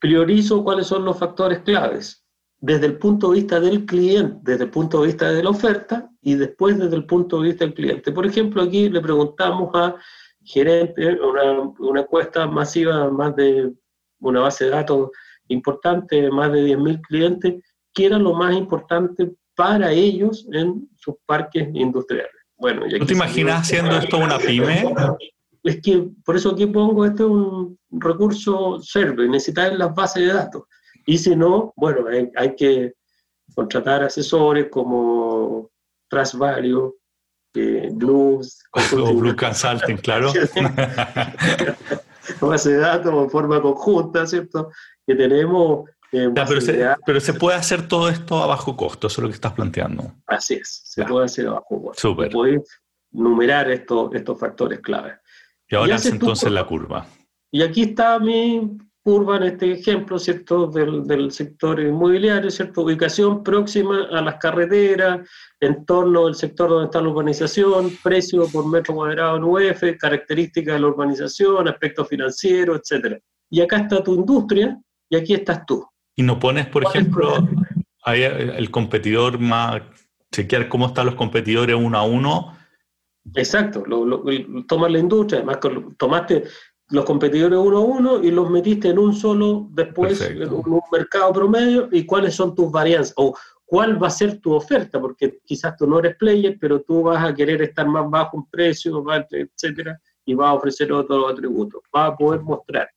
[0.00, 2.23] Priorizo cuáles son los factores claves
[2.60, 6.10] desde el punto de vista del cliente, desde el punto de vista de la oferta
[6.22, 8.12] y después desde el punto de vista del cliente.
[8.12, 9.96] Por ejemplo, aquí le preguntamos a
[10.42, 13.72] gerente, una, una encuesta masiva, más de
[14.20, 15.10] una base de datos
[15.48, 17.54] importante, más de 10.000 clientes,
[17.92, 22.32] qué era lo más importante para ellos en sus parques industriales.
[22.56, 24.84] Bueno, ¿Tú te imaginas haciendo esto una pyme?
[25.62, 30.32] Es que por eso aquí pongo, este es un recurso serve, necesitas las bases de
[30.34, 30.64] datos.
[31.06, 32.94] Y si no, bueno, hay, que
[33.54, 35.70] contratar asesores como
[36.08, 36.94] Trasvalue,
[37.54, 38.62] eh, Blues.
[38.92, 40.32] O Blue Consulting, claro.
[42.40, 44.70] base de datos en forma conjunta, ¿cierto?
[45.06, 45.84] Que tenemos
[47.04, 50.12] pero, se, puede hacer todo esto a bajo costo, eso es lo que estás planteando.
[50.26, 52.00] Así es, se puede hacer a bajo costo.
[52.00, 52.30] Súper.
[52.30, 52.62] Puedes
[53.10, 55.18] numerar estos, estos factores clave.
[55.68, 57.06] Y ahora es entonces la curva.
[57.50, 60.66] Y aquí está mi curva en este ejemplo, ¿cierto?
[60.66, 62.80] Del, del, sector inmobiliario, ¿cierto?
[62.80, 65.28] Ubicación próxima a las carreteras,
[65.60, 70.80] entorno del sector donde está la urbanización, precio por metro cuadrado en UF, características de
[70.80, 73.22] la urbanización, aspecto financiero, etc.
[73.50, 74.80] Y acá está tu industria
[75.10, 75.86] y aquí estás tú.
[76.16, 77.46] Y no pones, por ejemplo,
[78.04, 79.82] ahí el competidor más,
[80.32, 82.56] chequear cómo están los competidores uno a uno.
[83.34, 84.22] Exacto, lo,
[84.66, 85.58] tomas la industria, además
[85.98, 86.44] tomaste
[86.90, 91.32] los competidores uno a uno y los metiste en un solo, después en un mercado
[91.32, 95.76] promedio y cuáles son tus varianzas o cuál va a ser tu oferta, porque quizás
[95.76, 99.98] tú no eres player, pero tú vas a querer estar más bajo en precio, etcétera,
[100.26, 102.88] y vas a ofrecer otros atributos, vas a poder mostrar.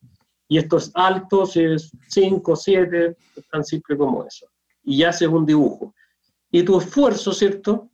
[0.49, 3.17] Y estos altos es 5, 7,
[3.51, 4.47] tan simple como eso.
[4.83, 5.93] Y haces un dibujo.
[6.51, 7.89] Y tu esfuerzo, ¿cierto?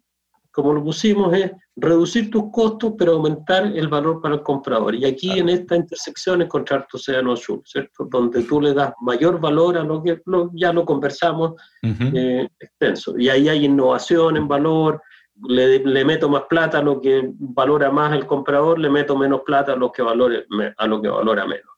[0.52, 4.94] Como lo pusimos, es reducir tus costos, pero aumentar el valor para el comprador.
[4.96, 8.06] Y aquí en esta intersección encontrar tu océano azul, ¿cierto?
[8.10, 10.22] Donde tú le das mayor valor a lo que
[10.54, 13.18] ya lo conversamos eh, extenso.
[13.18, 15.02] Y ahí hay innovación en valor,
[15.48, 19.42] le, le, meto más plata a lo que valora más el comprador, le meto menos
[19.42, 20.46] plata a lo que, valore,
[20.78, 21.74] a lo que valora menos.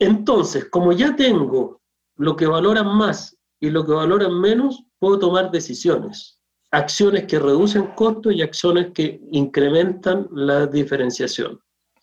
[0.00, 1.80] Entonces, como ya tengo
[2.16, 6.37] lo que valoran más y lo que valoran menos, puedo tomar decisiones.
[6.70, 11.60] Acciones que reducen costos y acciones que incrementan la diferenciación.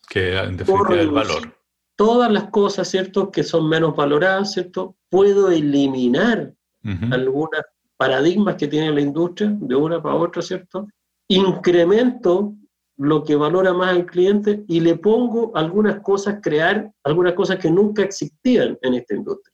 [0.09, 1.55] Que en definitiva el valor.
[1.95, 4.95] Todas las cosas, ¿cierto?, que son menos valoradas, ¿cierto?
[5.09, 6.53] Puedo eliminar
[7.11, 7.61] algunas
[7.97, 10.87] paradigmas que tiene la industria de una para otra, ¿cierto?
[11.27, 12.53] Incremento
[12.97, 17.69] lo que valora más al cliente y le pongo algunas cosas, crear algunas cosas que
[17.69, 19.53] nunca existían en esta industria.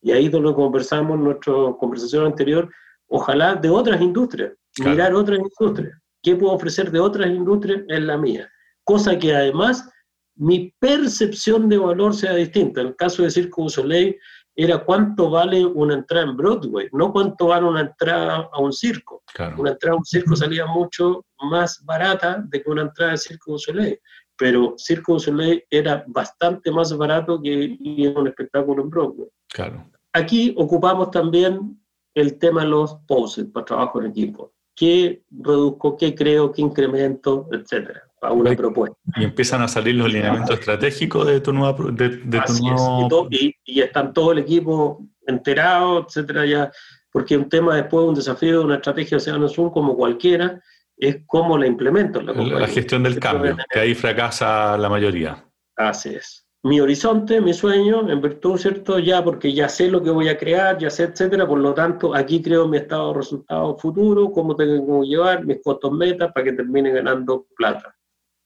[0.00, 2.70] Y ahí donde conversamos en nuestra conversación anterior,
[3.12, 5.98] ojalá de otras industrias, mirar otras industrias.
[6.22, 8.50] ¿Qué puedo ofrecer de otras industrias en la mía?
[8.84, 9.88] Cosa que además
[10.34, 12.80] mi percepción de valor sea distinta.
[12.80, 14.16] En el caso de Circo Soleil,
[14.54, 19.22] era cuánto vale una entrada en Broadway, no cuánto vale una entrada a un circo.
[19.58, 23.58] Una entrada a un circo salía mucho más barata de que una entrada de Circo
[23.58, 23.98] Soleil,
[24.36, 29.28] pero Circo Soleil era bastante más barato que ir a un espectáculo en Broadway.
[29.48, 29.86] Claro.
[30.12, 31.81] Aquí ocupamos también
[32.14, 34.52] el tema de los poses para trabajo en equipo.
[34.74, 38.02] ¿Qué reduzco, qué creo, qué incremento, etcétera?
[38.22, 38.96] a una propuesta.
[39.16, 41.76] Y empiezan a salir los lineamientos estratégicos de tu nueva...
[41.90, 43.26] De, de tu nuevo...
[43.30, 46.72] y, y, están todo el equipo enterado, etcétera, ya,
[47.10, 50.60] porque un tema después, un desafío de una estrategia de Océano Sur como cualquiera,
[50.96, 55.44] es cómo la implemento la, la gestión del cambio, que ahí fracasa la mayoría.
[55.76, 56.41] Así es.
[56.64, 58.98] Mi horizonte, mi sueño, en virtud, ¿cierto?
[59.00, 62.14] Ya, porque ya sé lo que voy a crear, ya sé, etcétera, por lo tanto,
[62.14, 66.44] aquí creo mi estado de resultado futuro, cómo tengo que llevar mis costos metas para
[66.44, 67.96] que termine ganando plata.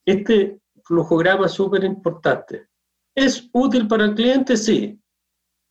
[0.06, 2.68] Este flujograma es súper importante.
[3.14, 4.56] ¿Es útil para el cliente?
[4.56, 4.98] Sí.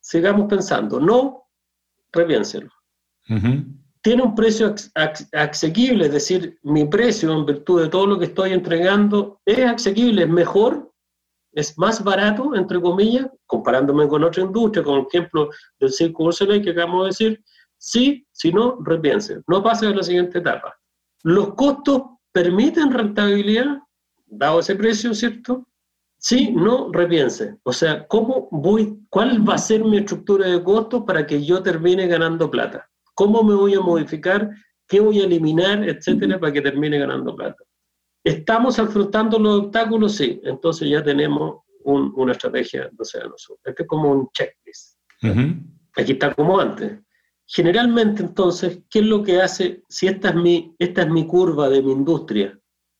[0.00, 1.00] Sigamos pensando.
[1.00, 1.48] No,
[2.12, 2.70] repiénselo.
[4.02, 4.72] Tiene un precio
[5.32, 10.22] asequible, es decir, mi precio en virtud de todo lo que estoy entregando es asequible,
[10.22, 10.92] es mejor,
[11.56, 15.48] es más barato, entre comillas, comparándome con otra industria, con el ejemplo
[15.80, 17.44] del Circo Soleil que acabamos de decir.
[17.78, 19.40] Sí, si no, repiense.
[19.46, 20.76] No pase a la siguiente etapa.
[21.22, 23.78] ¿Los costos permiten rentabilidad?
[24.26, 25.66] dado ese precio, ¿cierto?
[26.18, 27.56] Sí, no, repiense.
[27.62, 31.62] O sea, ¿cómo voy, cuál va a ser mi estructura de costos para que yo
[31.62, 32.88] termine ganando plata?
[33.14, 34.50] ¿Cómo me voy a modificar?
[34.86, 35.88] ¿Qué voy a eliminar?
[35.88, 37.62] Etcétera, para que termine ganando plata.
[38.26, 40.16] ¿Estamos afrontando los obstáculos?
[40.16, 40.40] Sí.
[40.42, 43.56] Entonces ya tenemos una estrategia de Océano Sur.
[43.64, 44.98] Este es como un checklist.
[45.94, 46.98] Aquí está como antes.
[47.46, 49.84] Generalmente, entonces, ¿qué es lo que hace?
[49.88, 52.58] Si esta es mi, esta es mi curva de mi industria,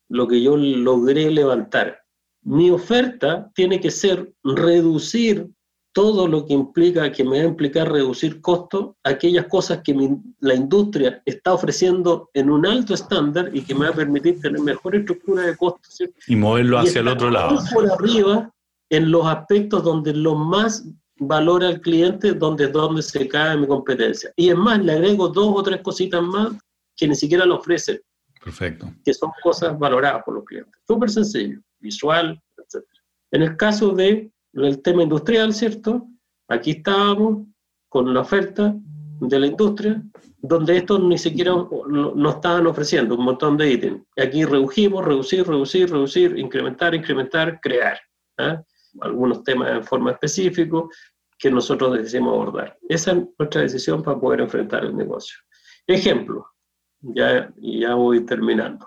[0.09, 1.99] lo que yo logré levantar,
[2.43, 5.51] mi oferta tiene que ser reducir
[5.97, 9.97] todo lo que implica, que me va a implicar reducir costos, aquellas cosas que
[10.41, 14.61] la industria está ofreciendo en un alto estándar y que me va a permitir tener
[14.61, 16.03] mejor estructura de costos.
[16.27, 17.59] Y moverlo hacia el otro lado.
[17.73, 18.53] Por arriba,
[18.91, 20.87] en los aspectos donde lo más
[21.19, 24.31] valora al cliente, donde, donde se cae mi competencia.
[24.37, 26.53] Y es más, le agrego dos o tres cositas más
[26.95, 28.03] que ni siquiera lo ofrecen.
[28.45, 28.93] Perfecto.
[29.03, 30.75] Que son cosas valoradas por los clientes.
[30.87, 32.85] Súper sencillo, visual, etc.
[33.31, 34.31] En el caso de
[34.65, 36.07] el tema industrial, ¿cierto?
[36.49, 37.47] Aquí estábamos
[37.89, 38.75] con la oferta
[39.21, 40.03] de la industria,
[40.39, 44.03] donde estos ni siquiera nos estaban ofreciendo un montón de ítems.
[44.17, 47.99] Aquí redujimos, reducir, reducir, reducir, incrementar, incrementar, crear.
[48.39, 48.63] ¿ah?
[49.01, 50.83] Algunos temas en forma específica
[51.39, 52.79] que nosotros decidimos abordar.
[52.89, 55.37] Esa es nuestra decisión para poder enfrentar el negocio.
[55.87, 56.47] Ejemplo,
[57.01, 58.87] ya, ya voy terminando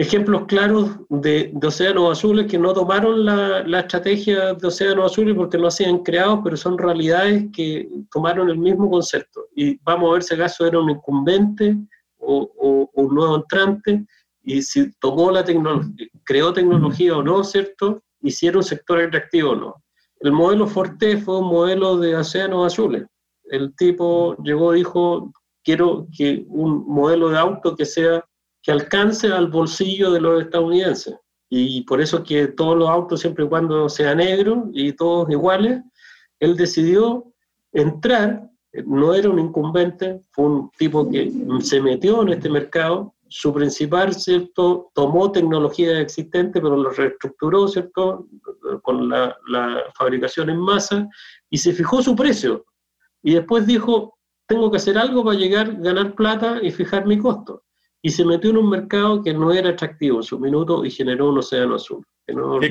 [0.00, 5.70] ejemplos claros de, océanos azules que no tomaron la, estrategia de océanos azules porque no
[5.70, 9.48] se han creado, pero son realidades que tomaron el mismo concepto.
[9.54, 11.76] Y vamos a ver si acaso era un incumbente
[12.18, 14.06] o, un nuevo entrante,
[14.42, 18.02] y si tomó la tecnología, creó tecnología o no, ¿cierto?
[18.22, 19.74] Y si era un sector atractivo o no.
[20.20, 23.04] El modelo Forte fue un modelo de océanos azules.
[23.44, 25.30] El tipo llegó dijo,
[25.62, 28.24] quiero que un modelo de auto que sea
[28.62, 31.16] que alcance al bolsillo de los estadounidenses.
[31.48, 35.28] Y por eso es que todos los autos, siempre y cuando sean negros y todos
[35.30, 35.82] iguales,
[36.38, 37.32] él decidió
[37.72, 38.48] entrar,
[38.86, 41.30] no era un incumbente, fue un tipo que
[41.60, 44.90] se metió en este mercado, su principal, ¿cierto?
[44.94, 48.26] Tomó tecnología existente, pero lo reestructuró, ¿cierto?
[48.82, 51.08] Con la, la fabricación en masa
[51.48, 52.64] y se fijó su precio.
[53.22, 57.62] Y después dijo, tengo que hacer algo para llegar, ganar plata y fijar mi costo
[58.02, 61.28] y se metió en un mercado que no era atractivo en su minuto y generó
[61.28, 62.04] un océano azul.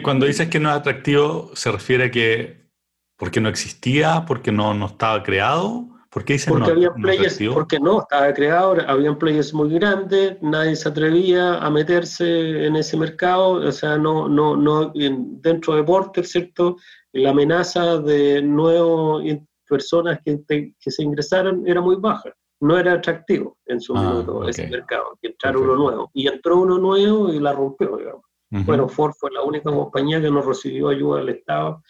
[0.03, 2.69] Cuando dices que no es atractivo, ¿se refiere a que
[3.17, 5.87] porque no existía, porque no, no estaba creado?
[6.09, 10.75] ¿Por qué porque no, había players, porque no, estaba creado, habían players muy grandes, nadie
[10.75, 16.25] se atrevía a meterse en ese mercado, o sea, no, no, no, dentro de Porter,
[16.25, 16.77] ¿cierto?
[17.11, 19.23] La amenaza de nuevas
[19.67, 24.47] personas que, que se ingresaran era muy baja no era atractivo en su ah, minuto
[24.47, 26.11] ese mercado, que entrar uno nuevo.
[26.13, 28.23] Y entró uno nuevo y la rompió, digamos.
[28.51, 31.83] Bueno, Ford fue la única compañía que no recibió ayuda del Estado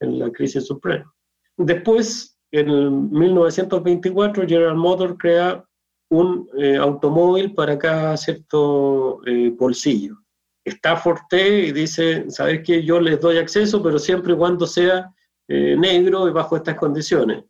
[0.00, 1.12] en la crisis suprema.
[1.58, 5.62] Después, en 1924, General Motors crea
[6.08, 10.16] un eh, automóvil para cada cierto eh, bolsillo.
[10.64, 12.82] Está Forte y dice, ¿sabes qué?
[12.82, 15.12] Yo les doy acceso, pero siempre y cuando sea
[15.48, 17.44] eh, negro y bajo estas condiciones.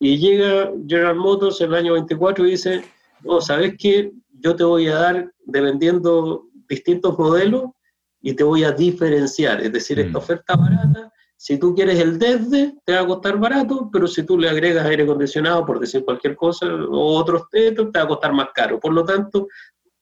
[0.00, 2.84] Y llega General Motors en el año 24 y dice,
[3.24, 4.12] no, ¿sabes qué?
[4.40, 7.64] Yo te voy a dar, dependiendo distintos modelos,
[8.20, 9.60] y te voy a diferenciar.
[9.60, 10.22] Es decir, esta mm.
[10.22, 14.38] oferta barata, si tú quieres el desde, te va a costar barato, pero si tú
[14.38, 18.32] le agregas aire acondicionado, por decir cualquier cosa, o otros tetos, te va a costar
[18.32, 18.78] más caro.
[18.78, 19.48] Por lo tanto,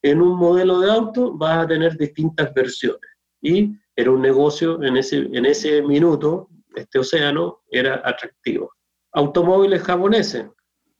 [0.01, 3.09] en un modelo de auto vas a tener distintas versiones.
[3.41, 8.76] Y era un negocio en ese, en ese minuto, este océano era atractivo
[9.17, 10.45] automóviles japoneses,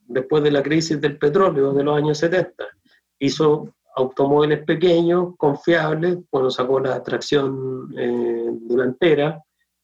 [0.07, 2.65] después de la crisis del petróleo de los años 70.
[3.19, 9.39] Hizo automóviles pequeños, confiables, cuando sacó la tracción eh, delantera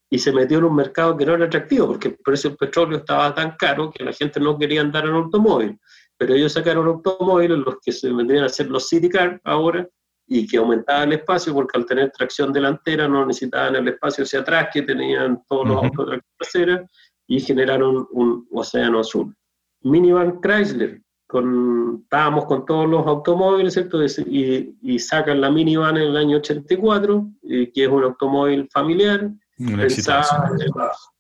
[0.10, 2.98] y se metió en un mercado que no era atractivo, porque el precio del petróleo
[3.00, 5.80] estaba tan caro que la gente no quería andar en automóvil.
[6.18, 9.88] Pero ellos sacaron automóviles, los que se vendrían a ser los City Car ahora,
[10.26, 14.40] y que aumentaban el espacio, porque al tener tracción delantera no necesitaban el espacio hacia
[14.40, 16.88] atrás que tenían todos los autos de trasera,
[17.28, 19.36] y generaron un océano azul.
[19.82, 24.00] Minivan Chrysler, con, estábamos con todos los automóviles, ¿cierto?
[24.04, 29.80] Y, y sacan la minivan en el año 84, que es un automóvil familiar, un
[29.80, 30.12] éxito.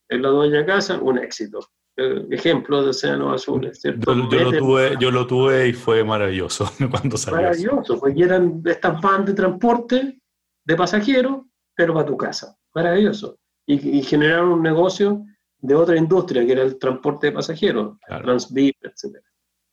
[0.10, 1.60] En, la dueña casa, un éxito.
[1.96, 4.16] Eh, ejemplo de océanos azules, ¿cierto?
[4.30, 7.42] Yo, lo tuve, yo lo tuve y fue maravilloso cuando salió.
[7.42, 10.20] Maravilloso, porque eran estas van de transporte
[10.66, 11.44] de pasajeros,
[11.76, 12.56] pero para tu casa.
[12.74, 13.38] Maravilloso.
[13.68, 15.24] Y, y generaron un negocio
[15.64, 18.34] de otra industria, que era el transporte de pasajeros, claro.
[18.34, 19.18] etc.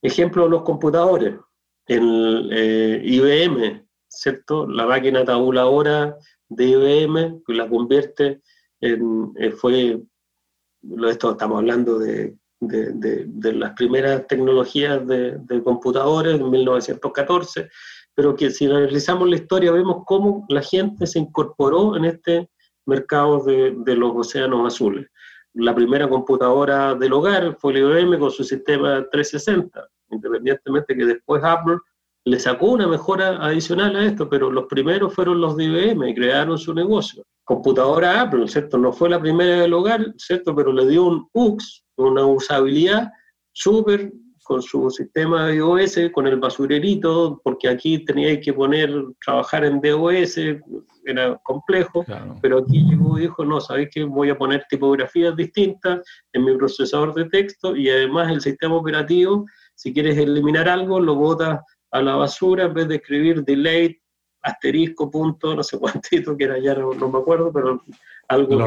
[0.01, 1.35] Ejemplo, los computadores.
[1.85, 4.65] El eh, IBM, ¿cierto?
[4.67, 6.15] La máquina tabuladora
[6.47, 8.41] de IBM, que la convierte
[8.79, 10.01] en, eh, fue,
[11.09, 17.69] esto estamos hablando de, de, de, las primeras tecnologías de, de, computadores en 1914,
[18.15, 22.49] pero que si analizamos la historia vemos cómo la gente se incorporó en este
[22.85, 25.10] mercado de, los océanos azules
[25.53, 29.87] la primera computadora del hogar fue el IBM con su sistema 360.
[30.11, 31.77] independientemente que después Apple
[32.25, 36.15] le sacó una mejora adicional a esto, pero los primeros fueron los de IBM y
[36.15, 37.23] crearon su negocio.
[37.43, 38.77] Computadora Apple, ¿cierto?
[38.77, 40.55] No fue la primera del hogar, ¿cierto?
[40.55, 43.11] Pero le dio un UX, una usabilidad
[43.53, 44.11] súper
[44.43, 48.91] con su sistema de iOS, con el basurerito, porque aquí teníais que poner,
[49.23, 50.37] trabajar en DOS,
[51.05, 52.03] era complejo,
[52.41, 56.01] pero aquí llegó y dijo, no, ¿sabéis que voy a poner tipografías distintas
[56.33, 61.15] en mi procesador de texto y además el sistema operativo, si quieres eliminar algo, lo
[61.15, 61.59] botas
[61.91, 64.01] a la basura en vez de escribir delete,
[64.41, 67.83] asterisco, punto, no sé cuántito, que era ya no, me acuerdo, pero
[68.27, 68.65] algo lo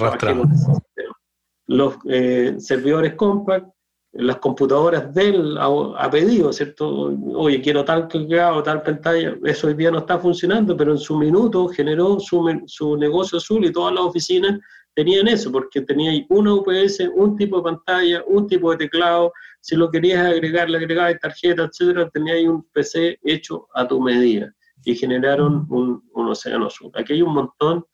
[1.67, 3.74] Los eh, servidores compact
[4.15, 7.13] las computadoras de él a, pedido, ¿cierto?
[7.35, 8.09] Oye, quiero tal
[8.55, 12.63] o tal pantalla, eso hoy día no está funcionando, pero en su minuto generó su,
[12.67, 14.61] su negocio azul y todas las oficinas
[14.95, 19.75] tenían eso, porque tenía una UPS, un tipo de pantalla, un tipo de teclado, si
[19.77, 24.53] lo querías agregar, le agregabas tarjeta, etcétera, tenía ahí un PC hecho a tu medida
[24.85, 26.93] y generaron un, un océano azul.
[26.95, 27.85] Aquí hay un montón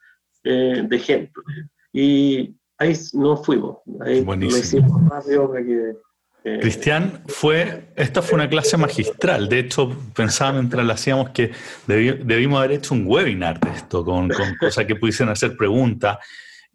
[0.44, 1.44] eh, de ejemplos.
[1.92, 3.78] Y ahí nos fuimos.
[4.00, 4.56] Ahí Buenísimo.
[4.56, 5.96] lo hicimos rápido para que eh,
[6.42, 9.48] Cristian, fue, esta fue una clase magistral.
[9.48, 11.52] De hecho, pensaba mientras la hacíamos que
[11.86, 16.18] debimos haber hecho un webinar de esto, con, cosas que pudiesen hacer preguntas.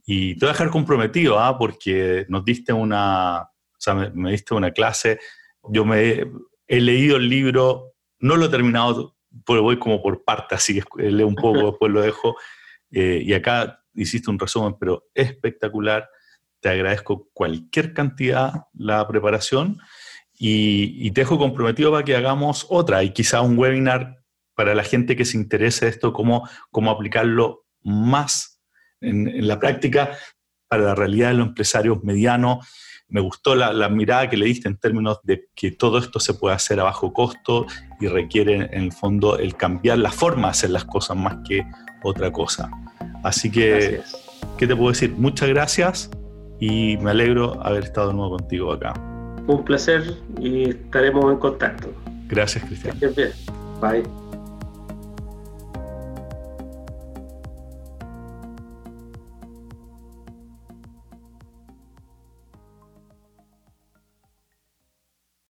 [0.05, 1.57] Y te voy a dejar comprometido, ¿ah?
[1.57, 3.49] porque nos diste una,
[4.13, 5.19] me, diste una clase.
[5.69, 6.25] Yo me
[6.67, 9.15] he, leído el libro, no lo he terminado,
[9.47, 12.35] pero voy como por parte, así que leo un poco, después lo dejo.
[12.91, 16.07] Eh, y acá hiciste un resumen, pero espectacular
[16.65, 19.77] te agradezco cualquier cantidad la preparación
[20.33, 24.23] y, te dejo comprometido para que hagamos otra y quizá un webinar
[24.55, 28.63] para la gente que se interese esto, cómo, cómo aplicarlo más
[28.99, 30.17] en, la práctica
[30.67, 32.67] para la realidad de los empresarios medianos.
[33.09, 36.33] Me gustó la, la, mirada que le diste en términos de que todo esto se
[36.33, 37.67] puede hacer a bajo costo
[37.99, 41.63] y requiere en el fondo el cambiar la forma de hacer las cosas más que
[42.01, 42.71] otra cosa.
[43.23, 44.01] Así que,
[44.57, 45.11] ¿qué te puedo decir?
[45.11, 46.09] Muchas gracias
[46.59, 48.93] y me alegro haber estado de nuevo contigo acá.
[49.47, 50.03] Un placer
[50.39, 51.89] y estaremos en contacto.
[52.27, 52.97] Gracias, Cristian.
[53.81, 54.24] Bye.